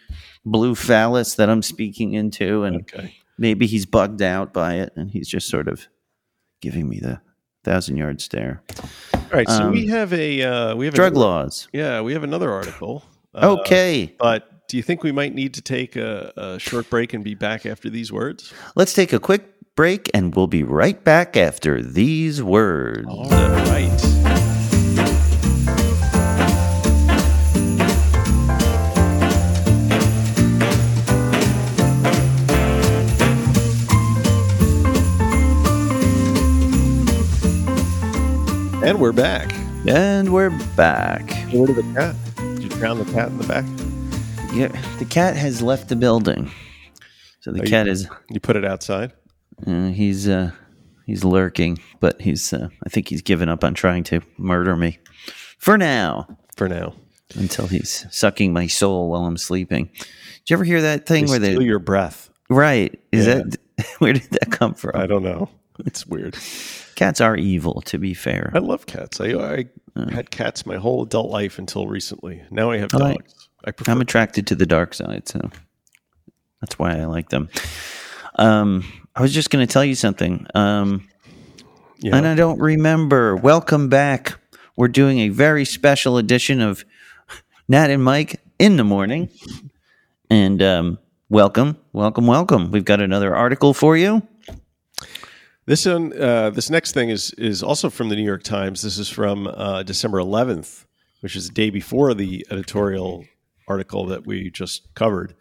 [0.44, 5.10] blue phallus that I'm speaking into, and okay maybe he's bugged out by it, and
[5.10, 5.86] he's just sort of
[6.60, 7.20] giving me the
[7.64, 8.62] thousand yard stare.
[9.14, 11.68] all right so Um, we have a uh we have Drug another, laws.
[11.72, 13.02] yeah we have another article
[13.34, 17.12] Uh, Okay, but do you think we might need to take a, a short break
[17.12, 21.02] and be back after these words let's take a quick break, and we'll be right
[21.04, 23.06] back after these words.
[23.08, 23.88] All right.
[38.82, 39.50] And we're back.
[39.86, 41.32] And we're back.
[41.52, 42.16] Where did the cat?
[42.36, 43.64] Did you drown the cat in the back?
[44.52, 46.50] Yeah, the cat has left the building,
[47.40, 49.12] so the Are you- cat is You put it outside?
[49.64, 50.50] Uh, he's uh,
[51.06, 54.98] he's lurking, but he's uh, I think he's given up on trying to murder me
[55.58, 56.94] for now For now.
[57.36, 59.86] until he's sucking my soul while I'm sleeping.
[59.86, 62.28] Did you ever hear that thing They where they steal your breath.
[62.48, 62.98] right?
[63.12, 63.42] Is Yeah.
[63.44, 64.92] that where did that come from?
[64.94, 65.48] I don't know.
[65.86, 66.36] It's weird.
[66.96, 68.50] Cats are evil, to be fair.
[68.54, 69.20] I love cats.
[69.20, 69.66] I, I
[70.12, 72.42] had cats my whole adult life until recently.
[72.50, 73.39] Now I have I- dogs.
[73.64, 75.50] I prefer I'm attracted to the dark side, so
[76.60, 77.50] that's why I like them.
[78.36, 78.84] Um,
[79.14, 80.46] I was just going to tell you something.
[80.54, 81.08] Um,
[81.98, 82.16] yeah.
[82.16, 83.36] And I don't remember.
[83.36, 84.38] Welcome back.
[84.76, 86.86] We're doing a very special edition of
[87.68, 89.28] Nat and Mike in the morning.
[90.30, 90.98] And um,
[91.28, 92.70] welcome, welcome, welcome.
[92.70, 94.26] We've got another article for you.
[95.66, 98.80] This one, uh, this next thing is is also from the New York Times.
[98.80, 100.86] This is from uh, December 11th,
[101.20, 103.24] which is the day before the editorial
[103.70, 105.34] article that we just covered,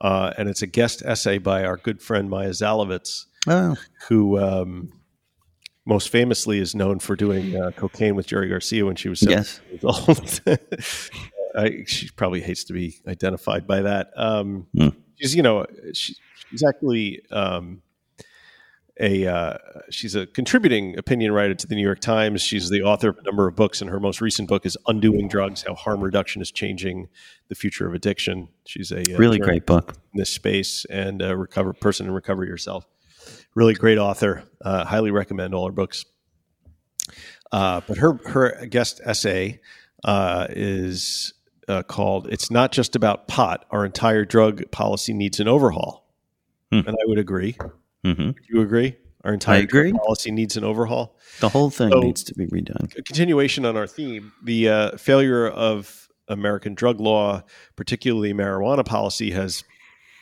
[0.00, 3.76] uh, and it's a guest essay by our good friend Maia Szalavitz, Oh,
[4.08, 4.90] who um,
[5.84, 9.38] most famously is known for doing uh, cocaine with Jerry Garcia when she was seven
[9.38, 9.60] yes.
[9.70, 10.40] years old.
[11.56, 14.08] I, she probably hates to be identified by that.
[14.16, 14.88] Um, Hmm.
[15.20, 16.16] She's, you know, she,
[16.50, 17.82] she's actually um,
[19.00, 19.58] a uh,
[19.90, 22.42] she's a contributing opinion writer to the New York Times.
[22.42, 25.28] She's the author of a number of books, and her most recent book is "Undoing
[25.28, 27.08] Drugs: How Harm Reduction is Changing
[27.48, 29.94] the Future of Addiction." She's a uh, Really great book.
[30.12, 32.86] in this space and a recover person in recovery yourself.
[33.54, 34.44] Really great author.
[34.64, 36.04] Uh, highly recommend all her books.
[37.50, 39.60] Uh, but her her guest essay
[40.04, 41.34] uh, is
[41.68, 43.64] uh, called "It's Not Just About Pot.
[43.70, 46.06] Our entire drug policy needs an overhaul,"
[46.70, 46.80] Hmm.
[46.86, 47.56] and I would agree.
[48.04, 48.96] Hmm Do you agree?
[49.24, 49.92] Our entire agree.
[49.92, 51.16] policy needs an overhaul.
[51.40, 52.96] The whole thing So- needs to be redone.
[52.98, 57.42] A continuation on our theme, the uh, failure of American drug law,
[57.76, 59.64] particularly marijuana policy, has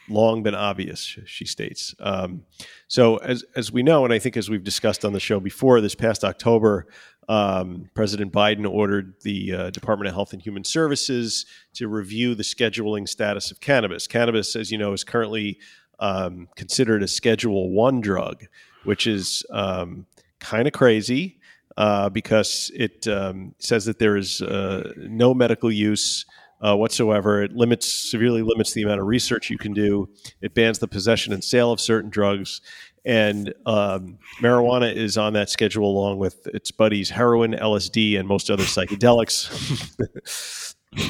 [0.09, 1.19] long been obvious.
[1.27, 1.95] She states.
[2.01, 2.43] Um,
[2.89, 5.81] so, as as we know, and I think as we've discussed on the show before,
[5.81, 6.87] this past October,
[7.29, 12.43] um, President Biden ordered the uh, Department of Health and Human Services to review the
[12.43, 14.07] scheduling status of cannabis.
[14.09, 15.59] Cannabis, as you know, is currently
[16.03, 18.45] um, considered a Schedule One drug,
[18.85, 20.07] which is um,
[20.41, 21.39] kind of crazy
[21.77, 26.27] uh, because it um, says that there is uh, no medical use.
[26.65, 27.43] Uh, whatsoever.
[27.43, 30.09] It limits severely limits the amount of research you can do.
[30.41, 32.61] It bans the possession and sale of certain drugs,
[33.05, 38.49] and um, marijuana is on that schedule along with its buddies heroin, LSD, and most
[38.49, 39.51] other psychedelics.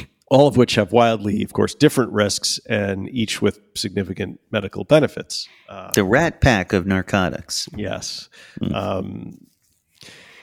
[0.35, 5.47] All of which have wildly, of course, different risks and each with significant medical benefits.
[5.69, 7.69] Uh, The rat pack of narcotics.
[7.77, 8.31] Yes.
[8.73, 9.37] Um,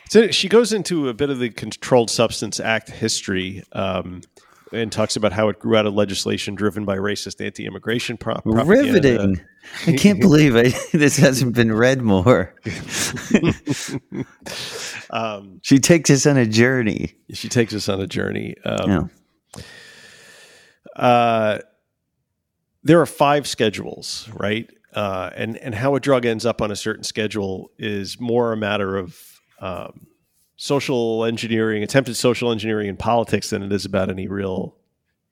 [0.10, 4.22] so she goes into a bit of the Controlled Substance Act history um,
[4.72, 8.94] and talks about how it grew out of legislation driven by racist anti-immigration pro- propaganda.
[8.94, 9.42] Riveting.
[9.88, 12.54] I can't believe I, this hasn't been read more.
[15.12, 17.16] Um, She takes us on a journey.
[17.34, 18.56] she takes us on a journey.
[18.64, 19.62] Um, Yeah.
[21.00, 21.60] Uh,
[22.84, 24.70] there are five schedules, right?
[24.94, 28.58] Uh, and and how a drug ends up on a certain schedule is more a
[28.58, 29.18] matter of
[29.60, 30.08] um,
[30.56, 34.76] social engineering, attempted social engineering and politics than it is about any real.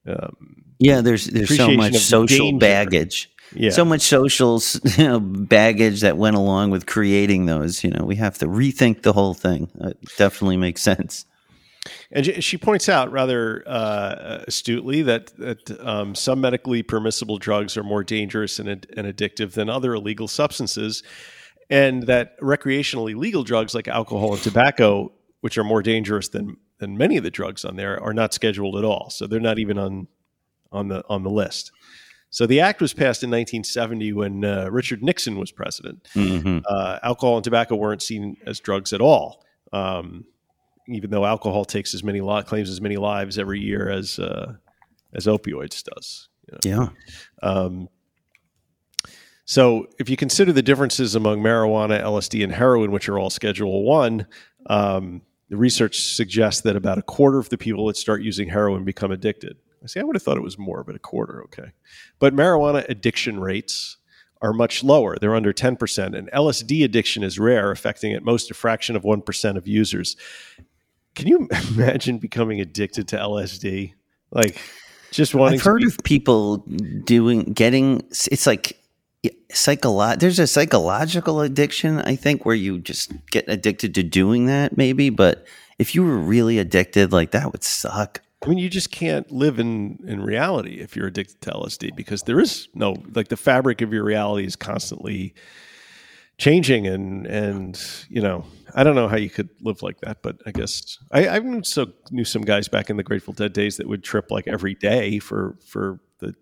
[0.06, 2.58] Um, Yeah, there's there's so much social danger.
[2.60, 3.30] baggage.
[3.54, 4.62] yeah, So much social
[4.96, 7.82] you know, baggage that went along with creating those.
[7.82, 9.70] You know, we have to rethink the whole thing.
[9.80, 11.24] It definitely makes sense.
[12.10, 17.82] And she, points out rather uh, astutely that that um, some medically permissible drugs are
[17.82, 21.02] more dangerous and, and addictive than other illegal substances,
[21.68, 26.96] and that recreationally legal drugs like alcohol and tobacco, which are more dangerous than than
[26.96, 29.10] many of the drugs on there, are not scheduled at all.
[29.10, 30.08] So they're not even on
[30.72, 31.72] on the on the list.
[32.30, 36.98] So the act was passed in 1970 when uh, Richard Nixon was president hmm uh,
[37.02, 39.44] alcohol and tobacco weren't seen as drugs at all.
[39.74, 40.24] Um,
[40.88, 44.54] even though alcohol takes as many li- claims as many lives every year as uh,
[45.14, 46.28] as opioids does.
[46.46, 46.90] you know.
[47.42, 47.48] Yeah.
[47.48, 47.88] Um,
[49.44, 53.82] so, if you consider the differences among marijuana, LSD, and heroin, which are all Schedule
[53.82, 54.26] One,
[54.66, 58.84] um, the research suggests that about a quarter of the people that start using heroin
[58.84, 59.56] become addicted.
[59.82, 60.00] I see.
[60.00, 61.72] I would have thought it was more, but a quarter, okay.
[62.18, 63.96] But marijuana addiction rates
[64.40, 65.16] are much lower.
[65.18, 66.16] They're under 10%.
[66.16, 70.16] And LSD addiction is rare, affecting at most a fraction of 1% of users.
[71.18, 73.92] Can you imagine becoming addicted to LSD?
[74.30, 74.60] Like,
[75.10, 76.58] just wanting I've heard be- of people
[77.04, 78.02] doing getting.
[78.30, 78.78] It's like
[79.50, 84.76] psycholo- There's a psychological addiction, I think, where you just get addicted to doing that.
[84.76, 85.44] Maybe, but
[85.78, 88.22] if you were really addicted, like that would suck.
[88.44, 92.22] I mean, you just can't live in in reality if you're addicted to LSD because
[92.22, 95.34] there is no like the fabric of your reality is constantly
[96.38, 100.36] changing and and you know I don't know how you could live like that, but
[100.46, 103.76] I guess I, I knew so knew some guys back in the Grateful Dead days
[103.78, 106.34] that would trip like every day for for the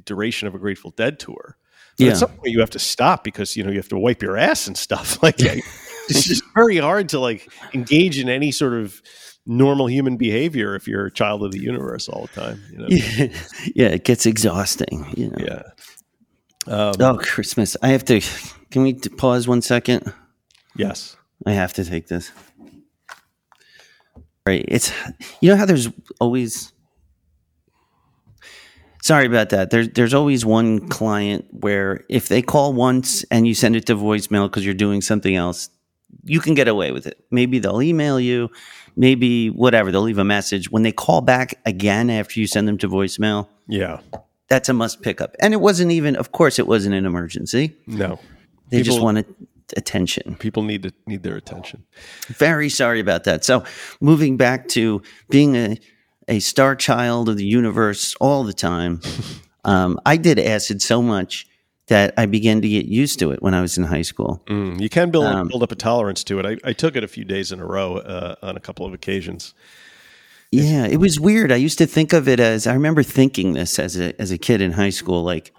[0.00, 1.56] duration of a Grateful Dead tour.
[1.96, 2.10] But Yeah.
[2.10, 4.36] at some point you have to stop because you know you have to wipe your
[4.36, 5.18] ass and stuff.
[5.22, 9.00] Like it's just very hard to like engage in any sort of
[9.46, 12.60] normal human behavior if you're a child of the universe all the time.
[12.72, 12.86] You know?
[12.90, 13.26] Yeah,
[13.74, 15.06] yeah it gets exhausting.
[15.16, 15.36] You know.
[15.38, 15.62] Yeah.
[16.66, 17.76] Um, Oh, Christmas!
[17.82, 18.20] I have to.
[18.74, 20.12] Can we t- pause one second?
[20.74, 21.16] Yes.
[21.46, 22.32] I have to take this.
[24.44, 24.64] Right.
[24.66, 24.90] It's
[25.40, 26.72] you know how there's always
[29.00, 29.70] Sorry about that.
[29.70, 33.94] There's there's always one client where if they call once and you send it to
[33.94, 35.70] voicemail because you're doing something else,
[36.24, 37.24] you can get away with it.
[37.30, 38.50] Maybe they'll email you,
[38.96, 39.92] maybe whatever.
[39.92, 40.68] They'll leave a message.
[40.68, 44.00] When they call back again after you send them to voicemail, Yeah.
[44.48, 45.36] that's a must pick up.
[45.38, 47.76] And it wasn't even, of course, it wasn't an emergency.
[47.86, 48.18] No.
[48.68, 49.26] They just People- wanted
[49.76, 50.36] attention.
[50.38, 51.84] People need to need their attention.
[52.28, 53.44] Very sorry about that.
[53.44, 53.64] So,
[54.00, 55.78] moving back to being a,
[56.28, 59.00] a star child of the universe all the time,
[59.64, 61.46] um, I did acid so much
[61.88, 64.42] that I began to get used to it when I was in high school.
[64.46, 66.46] Mm, you can build Um, build up a tolerance to it.
[66.46, 68.94] I, I took it a few days in a row uh, on a couple of
[68.94, 69.52] occasions.
[70.50, 71.50] Yeah, it was weird.
[71.52, 74.38] I used to think of it as I remember thinking this as a as a
[74.38, 75.22] kid in high school.
[75.24, 75.52] Like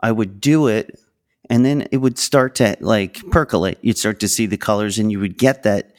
[0.00, 0.98] I would do it,
[1.48, 3.78] and then it would start to like percolate.
[3.82, 5.92] You'd start to see the colors, and you would get that.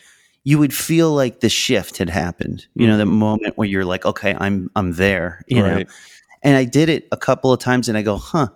[0.43, 2.67] You would feel like the shift had happened.
[2.75, 3.13] You know, the mm-hmm.
[3.13, 5.43] moment where you're like, okay, I'm I'm there.
[5.47, 5.83] You know,
[6.43, 8.47] and I did it a couple of times, and I go, huh,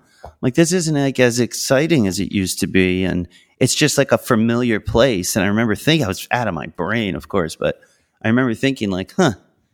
[0.41, 3.27] like this isn't like as exciting as it used to be, and
[3.59, 5.35] it's just like a familiar place.
[5.35, 7.79] And I remember thinking I was out of my brain, of course, but
[8.23, 9.33] I remember thinking like, huh,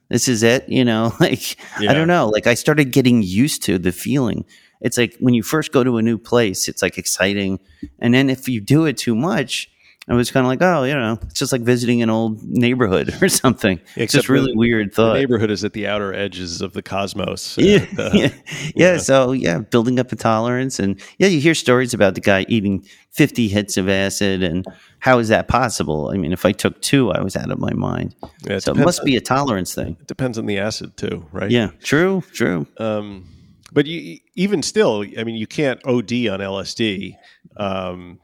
[0.10, 0.68] this is it.
[0.68, 2.28] You know, like I don't know.
[2.28, 4.46] Like I started getting used to the feeling.
[4.82, 7.60] It's like when you first go to a new place, it's like exciting,
[8.00, 9.70] and then if you do it too much,
[10.10, 13.14] I was kind of like, oh, you know, it's just like visiting an old neighborhood
[13.22, 13.82] or something.
[13.98, 15.14] it's just really the, weird The thought.
[15.16, 17.58] neighborhood is at the outer edges of the cosmos.
[17.58, 18.30] yeah, and, uh, yeah,
[18.76, 18.98] yeah.
[19.00, 22.86] So yeah, building up a tolerance, and yeah, you hear stories about the guy eating
[23.12, 24.66] fifty hits of acid, and
[25.00, 26.10] how is that possible?
[26.14, 28.16] I mean, if I took two, I was out of my mind.
[28.46, 29.98] Yeah, it so it must on- be a tolerance thing.
[30.00, 31.52] It depends on the acid too, right?
[31.52, 32.66] Yeah, true, true.
[32.78, 33.28] Um,
[33.72, 37.16] but you, even still, I mean, you can't OD on LSD
[37.58, 38.20] um,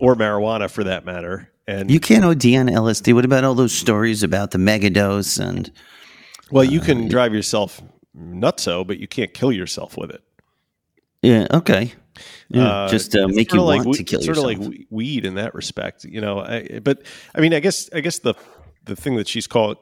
[0.00, 1.50] or marijuana for that matter.
[1.66, 3.14] And You can't OD on LSD.
[3.14, 5.70] What about all those stories about the megadose and
[6.50, 7.80] well, you can drive yourself
[8.16, 10.22] nutso, but you can't kill yourself with it.
[11.22, 11.94] yeah, okay,
[12.48, 14.46] yeah, Uh, just uh, make you like want we- to kill it's yourself.
[14.48, 16.40] Sort of like weed in that respect, you know.
[16.40, 17.02] I, but
[17.34, 18.34] I mean, I guess I guess the
[18.84, 19.76] the thing that she's call,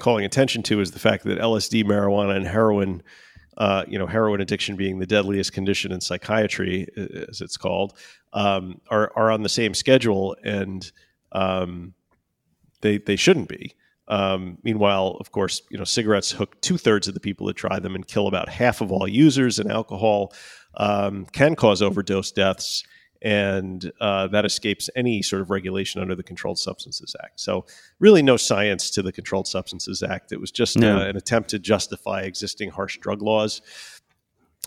[0.00, 3.02] calling attention to is the fact that LSD, marijuana, and heroin,
[3.56, 6.86] uh, you know, heroin addiction being the deadliest condition in psychiatry,
[7.28, 7.96] as it's called,
[8.32, 10.90] um, are are on the same schedule, and
[11.32, 11.94] um,
[12.80, 13.74] they they shouldn't be.
[14.08, 17.78] Um, meanwhile, of course, you know, cigarettes hook two thirds of the people that try
[17.78, 20.32] them and kill about half of all users, and alcohol
[20.74, 22.84] um, can cause overdose deaths,
[23.22, 27.40] and uh, that escapes any sort of regulation under the Controlled Substances Act.
[27.40, 27.66] So,
[27.98, 30.32] really, no science to the Controlled Substances Act.
[30.32, 30.98] It was just No.
[30.98, 33.60] uh, an attempt to justify existing harsh drug laws.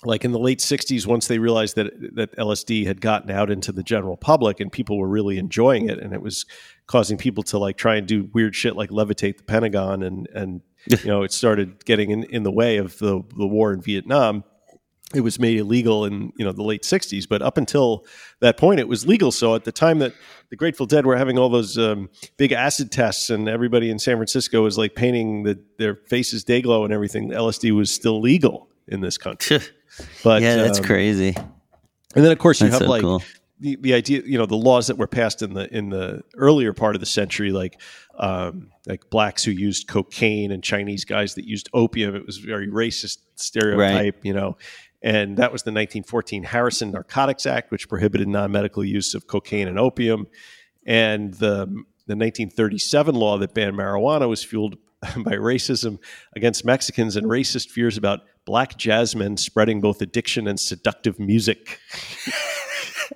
[0.06, 3.72] Like in the late '60s, once they realized that that LSD had gotten out into
[3.72, 6.46] the general public and people were really enjoying it, and it was
[6.88, 10.62] causing people to like try and do weird shit like levitate the Pentagon, and and
[10.90, 14.44] you know it started getting in, in the way of the the war in Vietnam
[15.14, 18.06] it was made illegal in you know the late 60s but up until
[18.40, 19.32] that point it was legal.
[19.32, 20.14] So at the time that
[20.50, 24.18] the grateful dead were having all those um, big acid tests and everybody in san
[24.18, 28.70] francisco was like painting the, their faces day glow and everything lsd was still legal
[28.88, 29.60] in this country.
[30.24, 31.36] But yeah, that's um, crazy.
[32.16, 33.22] and then of course you That's have so like cool.
[33.60, 36.74] the, the idea you know the laws that were passed in the in the earlier
[36.74, 37.80] part of the century like
[38.18, 42.16] um, like blacks who used cocaine and chinese guys that used opium.
[42.16, 44.58] It was very racist stereotype you know
[45.04, 49.78] and that was the 1914 harrison narcotics act which prohibited non-medical use of cocaine and
[49.78, 50.28] opium
[50.86, 51.66] and the
[52.06, 54.78] the 1937 law that banned marijuana was fueled
[55.18, 56.00] by racism
[56.36, 61.80] against Mexicans and racist fears about black jazzmen spreading both addiction and seductive music.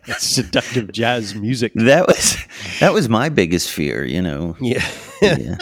[0.17, 1.73] seductive jazz music.
[1.75, 2.37] That was
[2.79, 4.05] that was my biggest fear.
[4.05, 4.85] You know, Yeah.
[5.21, 5.57] yeah.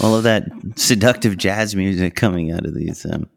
[0.00, 0.44] all of that
[0.76, 3.28] seductive jazz music coming out of these um,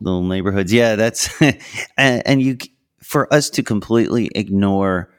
[0.00, 0.72] little neighborhoods.
[0.72, 1.28] Yeah, that's
[1.96, 2.58] and, and you
[3.02, 5.10] for us to completely ignore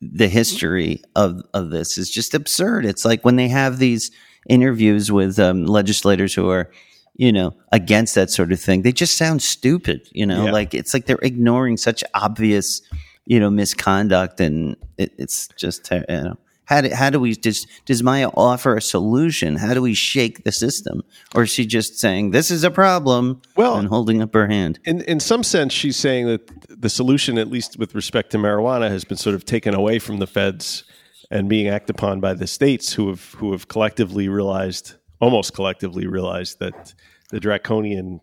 [0.00, 2.84] the history of of this is just absurd.
[2.84, 4.10] It's like when they have these
[4.48, 6.70] interviews with um, legislators who are
[7.16, 10.50] you know against that sort of thing they just sound stupid you know Yeah.
[10.50, 12.82] like it's like they're ignoring such obvious
[13.26, 17.34] you know misconduct and it, it's just ter- you know how do, how do we
[17.34, 19.56] does does Maia offer a solution?
[19.56, 21.02] How do we shake the system,
[21.34, 24.78] or is she just saying this is a problem Well- and holding up her hand?
[24.84, 28.88] In in some sense, she's saying that the solution, at least with respect to marijuana,
[28.88, 30.84] has been sort of taken away from the feds
[31.30, 36.06] and being acted upon by the states, who have who have collectively realized, almost collectively
[36.06, 36.94] realized that
[37.30, 38.20] the draconian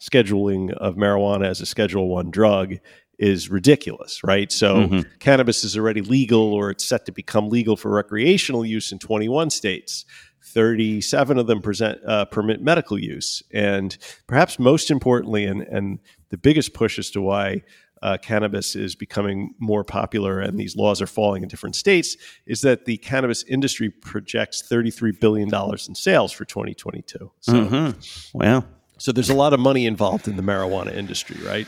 [0.00, 2.78] scheduling of marijuana as a Schedule One drug
[3.18, 4.50] is ridiculous, right?
[4.50, 8.98] So cannabis is already legal, or it's set to become legal for recreational use in
[8.98, 10.04] 21 states.
[10.44, 13.96] 37 of them present uh, permit medical use, and
[14.26, 16.00] perhaps most importantly, and and
[16.30, 17.62] the biggest push as to why
[18.02, 22.60] uh, cannabis is becoming more popular and these laws are falling in different states is
[22.62, 27.30] that the cannabis industry projects 33 billion dollars in sales for 2022.
[27.40, 28.38] So, Mm-hmm.
[28.38, 28.66] Well,
[28.98, 31.66] so there's a lot of money involved in the marijuana industry, right?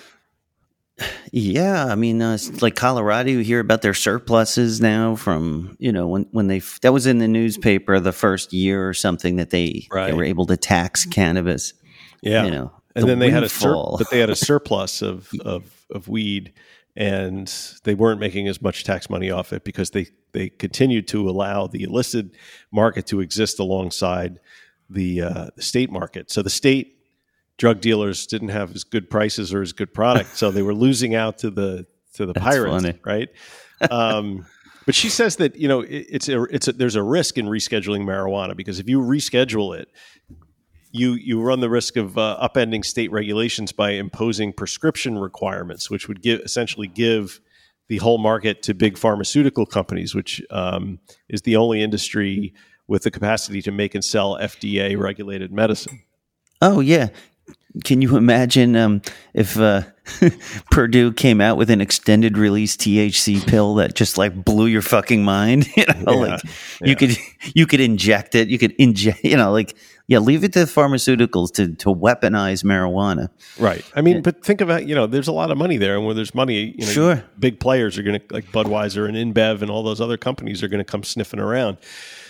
[1.32, 6.07] Yeah, I mean, uh, like Colorado, you hear about their surpluses now from you know
[6.07, 9.86] when when they that was in the newspaper the first year or something that they,
[9.90, 11.72] they were able to tax cannabis.
[12.22, 15.03] Yeah, You know, and the then they had a sur- but they had a surplus
[15.03, 16.53] of, of of weed,
[16.95, 21.28] and they weren't making as much tax money off it because they they continued to
[21.28, 22.26] allow the illicit
[22.70, 24.38] market to exist alongside
[24.88, 26.30] the uh, the state market.
[26.30, 26.93] So the state
[27.59, 31.15] drug dealers didn't have as good prices or as good product, so they were losing
[31.15, 32.99] out to the to the pirates, funny.
[33.05, 33.29] right?
[33.91, 34.47] Um,
[34.87, 37.47] but she says that you know it, it's a, it's a, there's a risk in
[37.47, 39.89] rescheduling marijuana because if you reschedule it,
[40.91, 46.09] you you run the risk of uh, upending state regulations by imposing prescription requirements, which
[46.09, 47.41] would give essentially give
[47.89, 50.99] the whole market to big pharmaceutical companies, which um,
[51.29, 52.55] is the only industry
[52.87, 56.03] with the capacity to make and sell FDA regulated medicine.
[56.63, 57.09] Oh yeah,
[57.83, 59.03] can you imagine um,
[59.33, 59.83] if uh,
[60.70, 65.25] Purdue came out with an extended release THC pill that just like blew your fucking
[65.25, 65.66] mind?
[65.77, 66.51] You know, Yeah, like yeah.
[66.89, 67.18] you could
[67.55, 68.49] you could inject it.
[68.49, 69.25] You could inject.
[69.25, 69.75] You know, like
[70.07, 73.29] yeah, leave it to pharmaceuticals to to weaponize marijuana.
[73.59, 73.85] Right.
[73.97, 76.14] I mean, but think about you know, there's a lot of money there, and where
[76.14, 77.25] there's money, you know, Sure.
[77.39, 80.68] big players are going to like Budweiser and InBev and all those other companies are
[80.68, 81.79] going to come sniffing around.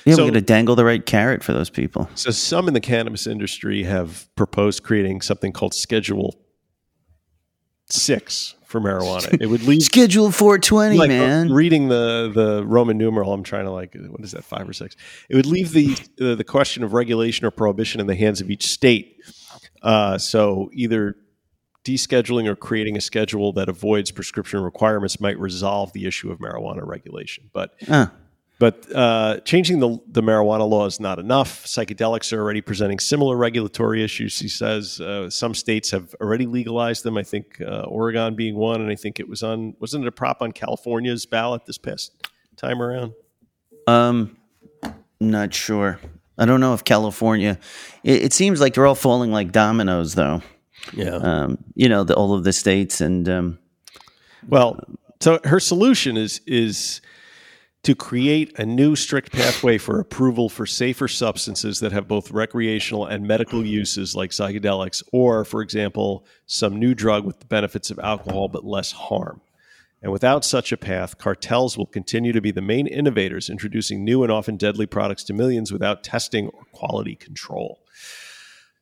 [0.05, 2.09] Yeah, So- we're gonna dangle the right carrot for those people.
[2.14, 6.34] So some in the cannabis industry have proposed creating something called Schedule
[7.86, 9.40] Six for marijuana.
[9.40, 11.52] It would leave Schedule 420, like man.
[11.52, 13.32] reading the the Roman numeral.
[13.32, 14.96] I'm trying to like what is that five or six?
[15.28, 18.50] It would leave the uh, the question of regulation or prohibition in the hands of
[18.50, 19.18] each state.
[19.82, 21.14] Uh, so either
[21.84, 26.86] descheduling or creating a schedule that avoids prescription requirements might resolve the issue of marijuana
[26.86, 27.50] regulation.
[27.52, 28.07] But Uh,
[28.59, 31.64] but uh, changing the, the marijuana law is not enough.
[31.64, 34.38] Psychedelics are already presenting similar regulatory issues.
[34.38, 37.16] He says uh, some states have already legalized them.
[37.16, 40.12] I think uh, Oregon being one, and I think it was on wasn't it a
[40.12, 42.12] prop on California's ballot this past
[42.57, 43.12] time around?
[43.86, 44.36] Um,
[45.20, 45.98] not sure.
[46.38, 47.59] I don't know if California.
[48.02, 50.42] It, it seems like they're all falling like dominoes, though.
[50.92, 51.16] Yeah.
[51.16, 53.59] Um, you know, the, all of the states, and um,
[54.48, 54.80] Well,
[55.20, 57.00] so her solution is is
[57.85, 63.07] to create a new strict pathway for approval for safer substances that have both recreational
[63.07, 67.99] and medical uses like psychedelics or for example some new drug with the benefits of
[67.99, 69.41] alcohol but less harm.
[70.03, 74.22] And without such a path, cartels will continue to be the main innovators, introducing new
[74.22, 77.80] and often deadly products to millions without testing or quality control.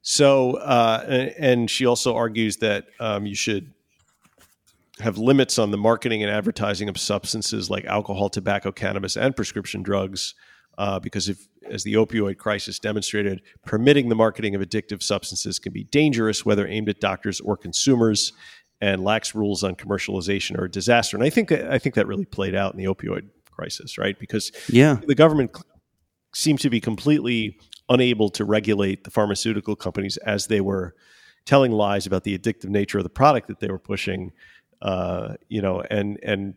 [0.02, 3.71] So, uh, and, she also argues that um, you should
[5.00, 9.82] have limits on the marketing and advertising of substances like alcohol, tobacco, cannabis, and prescription
[9.82, 10.34] drugs.
[10.78, 15.72] Uh, because if, as the opioid crisis demonstrated, permitting the marketing of addictive substances can
[15.72, 18.32] be dangerous, whether aimed at doctors or consumers,
[18.80, 21.16] and lax rules on commercialization are a disaster.
[21.16, 24.18] And I think that, I think that really played out in the opioid crisis, right?
[24.18, 25.56] Because yeah, the government
[26.34, 27.56] seemed to be completely
[27.88, 30.94] unable to regulate the pharmaceutical companies as they were
[31.44, 34.32] telling lies about the addictive nature of the product that they were pushing,
[34.82, 36.54] uh, you know, and and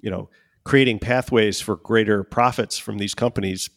[0.00, 0.30] you know,
[0.64, 3.68] creating pathways for greater profits from these companies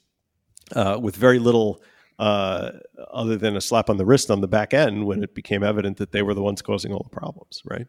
[0.73, 1.81] uh, with very little.
[2.19, 2.71] Uh,
[3.13, 5.97] other than a slap on the wrist on the back end when it became evident
[5.97, 7.85] that they were the ones causing all the problems, right?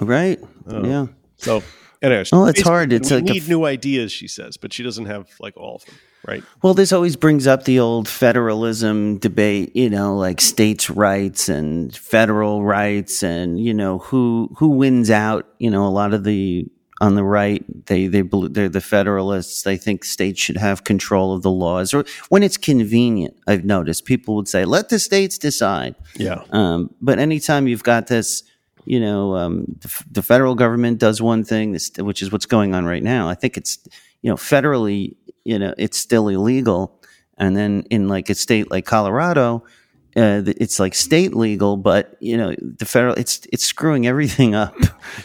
[0.00, 0.38] right.
[0.68, 0.86] Oh.
[0.86, 1.06] yeah.
[1.38, 1.60] So,
[2.04, 2.92] anyways, Well, it's hard.
[2.92, 5.76] It's we like need f- new ideas, she says, but she doesn't have like all
[5.76, 5.94] of them,
[6.26, 6.44] right?
[6.62, 11.96] Well, this always brings up the old federalism debate, you know, like states' rights and
[11.96, 15.46] federal rights, and you know who who wins out.
[15.58, 16.66] You know, a lot of the
[17.00, 19.62] on the right, they they they're the federalists.
[19.62, 23.36] They think states should have control of the laws, or when it's convenient.
[23.46, 26.42] I've noticed people would say, "Let the states decide." Yeah.
[26.50, 28.44] Um, but anytime you've got this,
[28.84, 32.84] you know, um, the, the federal government does one thing, which is what's going on
[32.84, 33.28] right now.
[33.28, 33.78] I think it's,
[34.22, 37.00] you know, federally, you know, it's still illegal.
[37.38, 39.64] And then in like a state like Colorado,
[40.16, 44.76] uh, it's like state legal, but you know, the federal, it's it's screwing everything up.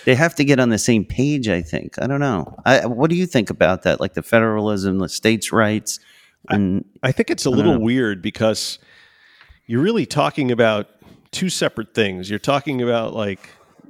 [0.06, 1.48] they have to get on the same page.
[1.48, 2.02] I think.
[2.02, 2.56] I don't know.
[2.66, 4.00] I, what do you think about that?
[4.00, 6.00] Like the federalism, the states' rights,
[6.50, 8.80] and I think it's a little weird because
[9.68, 10.90] you're really talking about
[11.32, 12.30] two separate things.
[12.30, 13.50] You're talking about like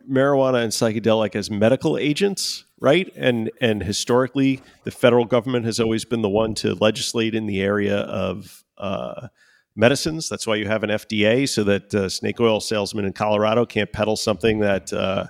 [0.09, 3.11] marijuana and psychedelic as medical agents, right?
[3.15, 7.61] And and historically, the federal government has always been the one to legislate in the
[7.61, 9.27] area of uh,
[9.75, 10.29] medicines.
[10.29, 13.91] That's why you have an FDA, so that uh, snake oil salesman in Colorado can't
[13.91, 14.91] peddle something that.
[14.91, 15.27] Uh,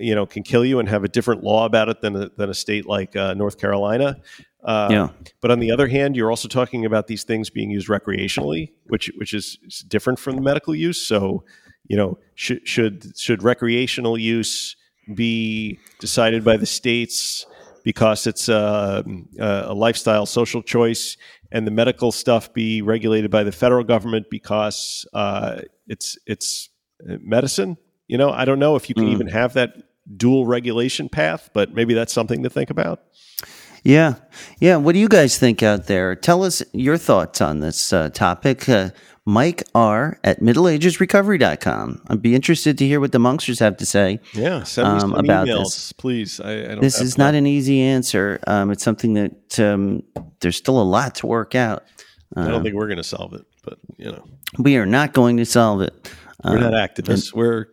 [0.00, 2.48] you know, can kill you and have a different law about it than a, than
[2.48, 4.16] a state like uh, North Carolina.
[4.62, 5.08] Uh, yeah,
[5.40, 9.10] but on the other hand, you're also talking about these things being used recreationally, which
[9.16, 11.00] which is is different from the medical use.
[11.04, 11.44] So,
[11.88, 14.76] you know, should should should recreational use
[15.14, 17.44] be decided by the states
[17.84, 19.04] because it's a,
[19.40, 21.16] a lifestyle social choice,
[21.50, 26.70] and the medical stuff be regulated by the federal government because uh, it's it's
[27.04, 27.76] medicine?
[28.06, 29.12] You know, I don't know if you can Mm.
[29.12, 29.70] even have that
[30.16, 33.02] dual regulation path, but maybe that's something to think about.
[33.82, 34.14] Yeah.
[34.60, 34.76] Yeah.
[34.76, 36.14] What do you guys think out there?
[36.14, 38.68] Tell us your thoughts on this uh, topic.
[38.68, 38.90] Uh,
[39.24, 42.02] Mike R at middleagesrecovery.com.
[42.08, 44.18] I'd be interested to hear what the Monksters have to say.
[44.34, 45.92] Yeah, send me Um, about emails, this.
[45.92, 46.40] please.
[46.40, 48.40] I, I don't This is not an easy answer.
[48.46, 50.02] Um, it's something that um,
[50.40, 51.84] there's still a lot to work out.
[52.34, 54.24] I don't think we're going to solve it, but you know,
[54.58, 56.10] we are not going to solve it.
[56.44, 57.32] we're Um, not activists.
[57.34, 57.66] we're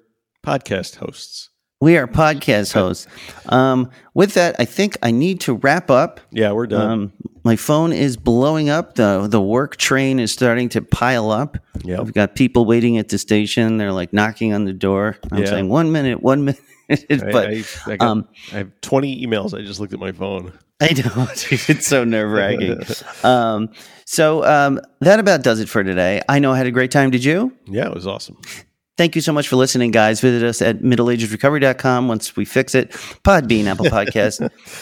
[0.45, 1.48] podcast hosts.
[1.81, 3.07] We are podcast hosts.
[3.47, 6.19] Um, with that, I think I need to wrap up.
[6.30, 6.91] Yeah, we're done.
[6.91, 7.14] Um,
[7.45, 8.95] my phone is blowing up.
[8.95, 11.57] the The work train is starting to pile up.
[11.85, 13.77] Yeah, we've got people waiting at the station.
[13.77, 15.15] They're like knocking on the door.
[15.31, 15.49] I'm Yeah.
[15.51, 16.61] saying one minute, one minute.
[16.89, 19.57] but I, I, I, got, um, I have 20 emails.
[19.57, 20.51] I just looked at my phone.
[20.81, 22.77] I know it's so nerve wracking.
[23.23, 23.69] um,
[24.03, 26.22] so um, that about does it for today.
[26.27, 27.10] I know I had a great time.
[27.10, 27.56] Did you?
[27.68, 28.38] Yeah, it was awesome.
[28.99, 30.19] Thank you so much for listening, guys.
[30.19, 32.91] Visit us at middleagesrecovery.com once we fix it.
[33.23, 34.41] Podbean, Apple Podcast,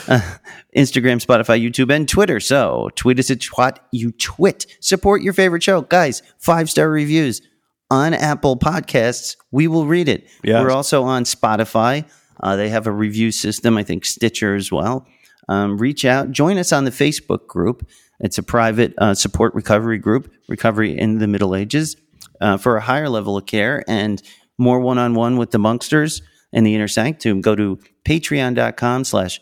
[0.10, 0.38] uh,
[0.76, 2.40] Instagram, Spotify, YouTube, and Twitter.
[2.40, 4.66] So tweet us at what you twit.
[4.80, 5.82] Support your favorite show.
[5.82, 7.44] Guys, five star reviews
[7.92, 9.38] on Apple Podcasts.
[9.52, 10.28] We will read it.
[10.44, 10.64] Yes.
[10.64, 12.04] We're also on Spotify.
[12.42, 15.06] Uh, they have a review system, I think Stitcher as well.
[15.48, 17.88] Um, reach out, join us on the Facebook group.
[18.20, 21.96] It's a private uh, support recovery group, Recovery in the Middle Ages,
[22.42, 24.22] uh, for a higher level of care and
[24.58, 26.22] more one on one with the monksters
[26.54, 27.42] and the inner sanctum.
[27.42, 29.40] Go to patreon.com slash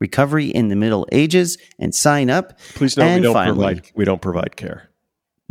[0.00, 2.58] recovery in the Middle Ages and sign up.
[2.74, 4.87] Please note we And don't finally- provide we don't provide care.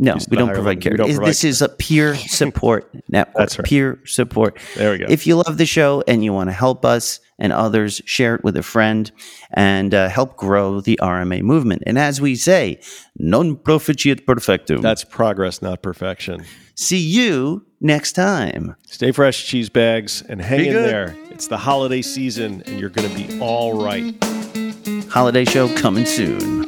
[0.00, 0.96] No, we don't provide care.
[0.96, 3.34] Don't Is- provide this is a peer support network.
[3.36, 3.66] That's right.
[3.66, 4.58] Peer support.
[4.76, 5.06] There we go.
[5.08, 8.44] If you love the show and you want to help us and others, share it
[8.44, 9.10] with a friend
[9.52, 11.82] and uh, help grow the RMA movement.
[11.86, 12.80] And as we say,
[13.16, 14.82] non proficiat perfectum.
[14.82, 16.44] That's progress, not perfection.
[16.76, 18.76] See you next time.
[18.86, 20.88] Stay fresh, cheese bags, and hang Be in good.
[20.88, 21.16] there.
[21.30, 24.14] It's the holiday season, and you're going to be all right.
[25.10, 26.67] Holiday show coming soon.